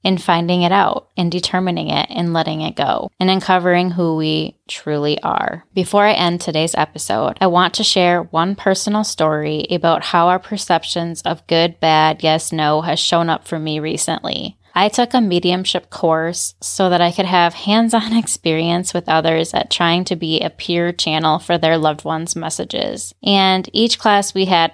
in 0.05 0.18
finding 0.18 0.62
it 0.62 0.70
out, 0.70 1.09
in 1.16 1.29
determining 1.29 1.90
it, 1.90 2.09
in 2.11 2.33
letting 2.33 2.61
it 2.61 2.77
go, 2.77 3.11
and 3.18 3.29
uncovering 3.29 3.90
who 3.90 4.14
we 4.14 4.57
truly 4.68 5.20
are. 5.22 5.64
Before 5.75 6.05
I 6.05 6.12
end 6.12 6.40
today's 6.40 6.77
episode, 6.77 7.37
I 7.40 7.49
want 7.49 7.75
to 7.75 7.85
share 7.85 8.22
one 8.22 8.55
personal 8.55 9.03
story 9.03 9.66
about 9.68 10.05
how 10.05 10.29
our 10.29 10.38
perceptions 10.38 11.22
of 11.22 11.46
good, 11.49 11.81
bad, 11.81 12.22
yes, 12.22 12.53
no 12.53 12.83
has 12.83 13.01
shown 13.01 13.29
up 13.29 13.49
for 13.49 13.59
me 13.59 13.81
recently. 13.81 14.57
I 14.76 14.90
took 14.90 15.14
a 15.14 15.22
mediumship 15.22 15.88
course 15.88 16.54
so 16.60 16.90
that 16.90 17.00
I 17.00 17.10
could 17.10 17.24
have 17.24 17.54
hands 17.54 17.94
on 17.94 18.12
experience 18.16 18.92
with 18.92 19.08
others 19.08 19.54
at 19.54 19.70
trying 19.70 20.04
to 20.04 20.16
be 20.16 20.40
a 20.40 20.50
peer 20.50 20.92
channel 20.92 21.38
for 21.38 21.56
their 21.56 21.78
loved 21.78 22.04
ones' 22.04 22.36
messages. 22.36 23.14
And 23.24 23.68
each 23.72 23.98
class 23.98 24.34
we 24.34 24.44
had 24.44 24.72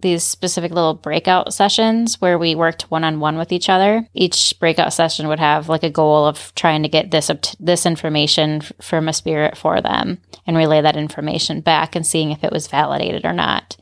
these 0.00 0.24
specific 0.24 0.72
little 0.72 0.92
breakout 0.92 1.54
sessions 1.54 2.20
where 2.20 2.36
we 2.36 2.54
worked 2.54 2.90
one 2.90 3.04
on 3.04 3.20
one 3.20 3.38
with 3.38 3.52
each 3.52 3.70
other. 3.70 4.06
Each 4.12 4.54
breakout 4.58 4.92
session 4.92 5.28
would 5.28 5.38
have 5.38 5.68
like 5.68 5.84
a 5.84 5.88
goal 5.88 6.26
of 6.26 6.52
trying 6.56 6.82
to 6.82 6.88
get 6.90 7.10
this 7.10 7.30
this 7.58 7.86
information 7.86 8.60
from 8.82 9.08
a 9.08 9.14
spirit 9.14 9.56
for 9.56 9.80
them 9.80 10.18
and 10.46 10.56
relay 10.58 10.82
that 10.82 10.96
information 10.96 11.62
back 11.62 11.96
and 11.96 12.06
seeing 12.06 12.32
if 12.32 12.44
it 12.44 12.52
was 12.52 12.66
validated 12.66 13.24
or 13.24 13.32
not. 13.32 13.78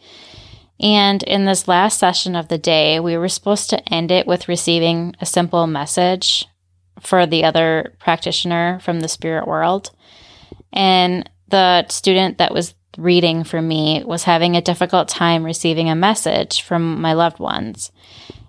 And 0.81 1.23
in 1.23 1.45
this 1.45 1.69
last 1.69 1.99
session 1.99 2.35
of 2.35 2.49
the 2.49 2.59
day, 2.59 2.99
we 2.99 3.17
were 3.17 3.29
supposed 3.29 3.71
to 3.71 3.89
end 3.93 4.11
it 4.11 4.27
with 4.27 4.49
receiving 4.49 5.15
a 5.21 5.27
simple 5.27 5.67
message 5.67 6.45
for 7.01 7.27
the 7.27 7.45
other 7.45 7.95
practitioner 7.99 8.81
from 8.83 9.01
the 9.01 9.09
spirit 9.09 9.47
world. 9.47 9.91
And 10.73 11.29
the 11.49 11.87
student 11.89 12.39
that 12.39 12.55
was 12.55 12.75
reading 12.99 13.45
for 13.45 13.63
me 13.63 14.03
was 14.05 14.25
having 14.25 14.57
a 14.57 14.63
difficult 14.63 15.09
time 15.09 15.45
receiving 15.45 15.89
a 15.89 15.95
message 15.95 16.63
from 16.63 17.01
my 17.01 17.13
loved 17.13 17.39
ones. 17.39 17.91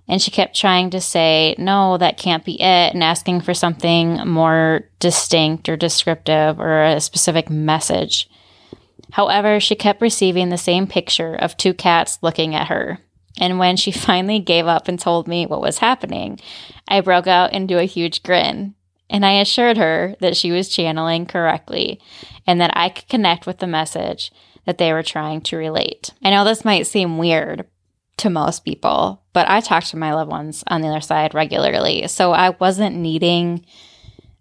And 0.08 0.22
she 0.22 0.32
kept 0.32 0.56
trying 0.56 0.90
to 0.92 1.02
say, 1.02 1.56
no, 1.58 1.98
that 1.98 2.18
can't 2.18 2.44
be 2.44 2.56
it, 2.56 2.94
and 2.94 3.04
asking 3.04 3.42
for 3.42 3.54
something 3.54 4.28
more 4.28 4.82
distinct 5.00 5.70
or 5.70 5.78
descriptive 5.78 6.60
or 6.60 6.84
a 6.84 7.00
specific 7.00 7.50
message. 7.50 8.30
However, 9.12 9.60
she 9.60 9.76
kept 9.76 10.02
receiving 10.02 10.50
the 10.50 10.58
same 10.58 10.88
picture 10.88 11.36
of 11.36 11.58
two 11.58 11.74
cats 11.74 12.20
looking 12.22 12.56
at 12.56 12.68
her. 12.68 13.00
And 13.40 13.60
when 13.60 13.78
she 13.78 13.92
finally 13.92 14.40
gave 14.40 14.68
up 14.68 14.88
and 14.88 15.00
told 15.00 15.28
me 15.28 15.46
what 15.46 15.62
was 15.62 15.80
happening, 15.80 16.40
I 16.88 17.02
broke 17.02 17.28
out 17.28 17.54
into 17.54 17.80
a 17.80 17.86
huge 17.86 18.24
grin. 18.24 18.76
And 19.10 19.26
I 19.26 19.34
assured 19.34 19.78
her 19.78 20.16
that 20.22 20.36
she 20.36 20.52
was 20.52 20.70
channeling 20.70 21.26
correctly 21.26 22.02
and 22.48 22.60
that 22.60 22.76
I 22.76 22.90
could 22.90 23.08
connect 23.10 23.46
with 23.46 23.60
the 23.60 23.68
message 23.68 24.32
that 24.66 24.78
they 24.78 24.92
were 24.92 25.04
trying 25.04 25.42
to 25.42 25.58
relate. 25.58 26.12
I 26.24 26.32
know 26.32 26.44
this 26.44 26.66
might 26.66 26.88
seem 26.88 27.18
weird 27.18 27.66
to 28.18 28.30
most 28.30 28.64
people, 28.64 29.22
but 29.34 29.50
I 29.50 29.60
talk 29.60 29.84
to 29.86 29.98
my 29.98 30.14
loved 30.14 30.32
ones 30.32 30.64
on 30.68 30.82
the 30.82 30.88
other 30.88 31.02
side 31.02 31.34
regularly. 31.34 32.08
So 32.08 32.32
I 32.32 32.52
wasn't 32.52 32.96
needing 32.96 33.66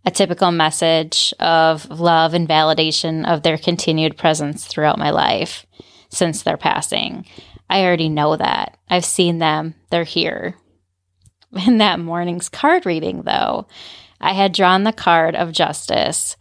a 0.04 0.10
typical 0.10 0.50
message 0.50 1.32
of 1.38 1.88
love 1.90 2.34
and 2.34 2.48
validation 2.48 3.26
of 3.26 3.42
their 3.42 3.58
continued 3.58 4.16
presence 4.16 4.66
throughout 4.66 4.98
my 4.98 5.10
life 5.10 5.64
since 6.08 6.42
their 6.42 6.56
passing. 6.56 7.24
I 7.70 7.84
already 7.84 8.08
know 8.08 8.36
that. 8.36 8.78
I've 8.90 9.04
seen 9.04 9.38
them, 9.38 9.74
they're 9.90 10.04
here. 10.04 10.56
In 11.66 11.78
that 11.78 12.00
morning's 12.00 12.48
card 12.48 12.84
reading, 12.84 13.22
though, 13.22 13.66
I 14.20 14.32
had 14.32 14.52
drawn 14.52 14.84
the 14.84 14.92
card 14.92 15.34
of 15.34 15.52
justice. 15.52 16.36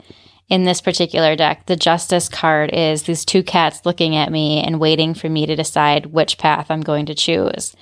In 0.50 0.65
this 0.65 0.82
particular 0.82 1.36
deck, 1.38 1.67
the 1.67 1.78
justice 1.78 2.28
card 2.28 2.71
is 2.74 3.04
these 3.04 3.24
two 3.24 3.41
cats 3.41 3.86
looking 3.86 4.15
at 4.17 4.32
me 4.32 4.62
and 4.62 4.82
waiting 4.82 5.13
for 5.13 5.30
me 5.30 5.45
to 5.45 5.56
decide 5.56 6.08
which 6.08 6.38
path 6.38 6.69
I'm 6.69 6.82
going 6.82 7.06
to 7.06 7.15
choose. 7.15 7.74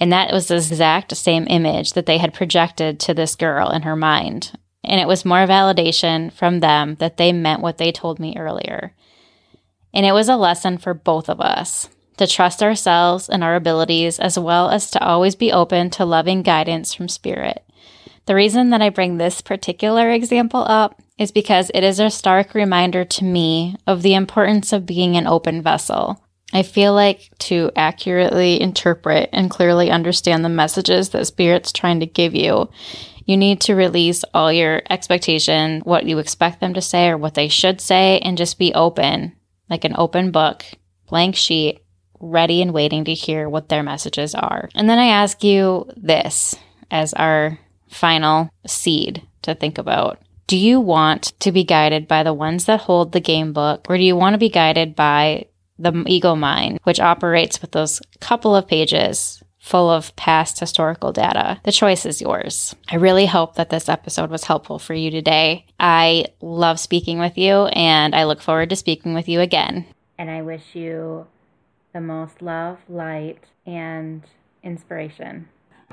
And 0.00 0.12
that 0.12 0.32
was 0.32 0.48
the 0.48 0.56
exact 0.56 1.16
same 1.16 1.46
image 1.48 1.92
that 1.92 2.06
they 2.06 2.18
had 2.18 2.34
projected 2.34 2.98
to 3.00 3.14
this 3.14 3.36
girl 3.36 3.70
in 3.70 3.82
her 3.82 3.94
mind 3.94 4.58
and 4.84 5.00
it 5.00 5.08
was 5.08 5.24
more 5.24 5.46
validation 5.46 6.32
from 6.32 6.60
them 6.60 6.96
that 6.96 7.16
they 7.16 7.32
meant 7.32 7.60
what 7.60 7.78
they 7.78 7.92
told 7.92 8.18
me 8.18 8.36
earlier. 8.36 8.94
And 9.92 10.06
it 10.06 10.12
was 10.12 10.28
a 10.28 10.36
lesson 10.36 10.78
for 10.78 10.94
both 10.94 11.28
of 11.28 11.40
us 11.40 11.88
to 12.18 12.26
trust 12.26 12.62
ourselves 12.62 13.28
and 13.28 13.42
our 13.42 13.54
abilities, 13.54 14.18
as 14.18 14.38
well 14.38 14.70
as 14.70 14.90
to 14.90 15.04
always 15.04 15.34
be 15.34 15.52
open 15.52 15.90
to 15.90 16.04
loving 16.04 16.42
guidance 16.42 16.92
from 16.92 17.08
Spirit. 17.08 17.64
The 18.26 18.34
reason 18.34 18.70
that 18.70 18.82
I 18.82 18.90
bring 18.90 19.16
this 19.16 19.40
particular 19.40 20.10
example 20.10 20.64
up 20.66 21.00
is 21.16 21.32
because 21.32 21.70
it 21.74 21.82
is 21.82 21.98
a 21.98 22.10
stark 22.10 22.54
reminder 22.54 23.04
to 23.04 23.24
me 23.24 23.76
of 23.86 24.02
the 24.02 24.14
importance 24.14 24.72
of 24.72 24.86
being 24.86 25.16
an 25.16 25.26
open 25.26 25.62
vessel. 25.62 26.22
I 26.52 26.62
feel 26.62 26.94
like 26.94 27.30
to 27.40 27.70
accurately 27.76 28.60
interpret 28.60 29.30
and 29.32 29.50
clearly 29.50 29.90
understand 29.90 30.44
the 30.44 30.50
messages 30.50 31.10
that 31.10 31.26
Spirit's 31.26 31.72
trying 31.72 32.00
to 32.00 32.06
give 32.06 32.34
you, 32.34 32.70
you 33.28 33.36
need 33.36 33.60
to 33.60 33.74
release 33.74 34.24
all 34.32 34.50
your 34.50 34.80
expectation, 34.88 35.82
what 35.82 36.06
you 36.06 36.18
expect 36.18 36.60
them 36.60 36.72
to 36.72 36.80
say 36.80 37.10
or 37.10 37.18
what 37.18 37.34
they 37.34 37.46
should 37.46 37.78
say, 37.78 38.18
and 38.20 38.38
just 38.38 38.58
be 38.58 38.72
open, 38.72 39.36
like 39.68 39.84
an 39.84 39.94
open 39.98 40.30
book, 40.30 40.64
blank 41.10 41.36
sheet, 41.36 41.82
ready 42.20 42.62
and 42.62 42.72
waiting 42.72 43.04
to 43.04 43.12
hear 43.12 43.46
what 43.46 43.68
their 43.68 43.82
messages 43.82 44.34
are. 44.34 44.70
And 44.74 44.88
then 44.88 44.98
I 44.98 45.08
ask 45.08 45.44
you 45.44 45.90
this 45.94 46.56
as 46.90 47.12
our 47.12 47.58
final 47.90 48.48
seed 48.66 49.22
to 49.42 49.54
think 49.54 49.76
about. 49.76 50.18
Do 50.46 50.56
you 50.56 50.80
want 50.80 51.38
to 51.40 51.52
be 51.52 51.64
guided 51.64 52.08
by 52.08 52.22
the 52.22 52.32
ones 52.32 52.64
that 52.64 52.80
hold 52.80 53.12
the 53.12 53.20
game 53.20 53.52
book, 53.52 53.84
or 53.90 53.98
do 53.98 54.02
you 54.04 54.16
want 54.16 54.32
to 54.32 54.38
be 54.38 54.48
guided 54.48 54.96
by 54.96 55.48
the 55.78 55.92
ego 56.06 56.34
mind, 56.34 56.80
which 56.84 56.98
operates 56.98 57.60
with 57.60 57.72
those 57.72 58.00
couple 58.20 58.56
of 58.56 58.66
pages 58.66 59.42
full 59.68 59.90
of 59.90 60.16
past 60.16 60.58
historical 60.58 61.12
data. 61.12 61.60
The 61.64 61.72
choice 61.72 62.06
is 62.06 62.22
yours. 62.22 62.74
I 62.90 62.96
really 62.96 63.26
hope 63.26 63.56
that 63.56 63.68
this 63.68 63.88
episode 63.88 64.30
was 64.30 64.44
helpful 64.44 64.78
for 64.78 64.94
you 64.94 65.10
today. 65.10 65.66
I 65.78 66.24
love 66.40 66.80
speaking 66.80 67.18
with 67.18 67.36
you 67.36 67.66
and 67.66 68.14
I 68.14 68.24
look 68.24 68.40
forward 68.40 68.70
to 68.70 68.76
speaking 68.76 69.12
with 69.12 69.28
you 69.28 69.40
again. 69.40 69.84
And 70.16 70.30
I 70.30 70.40
wish 70.40 70.74
you 70.74 71.26
the 71.92 72.00
most 72.00 72.40
love, 72.40 72.78
light, 72.88 73.44
and 73.66 74.22
inspiration. 74.62 75.48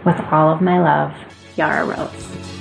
With 0.06 0.20
all 0.32 0.54
of 0.54 0.62
my 0.62 0.82
love, 0.82 1.14
Yara 1.58 1.86
Rose. 1.86 2.56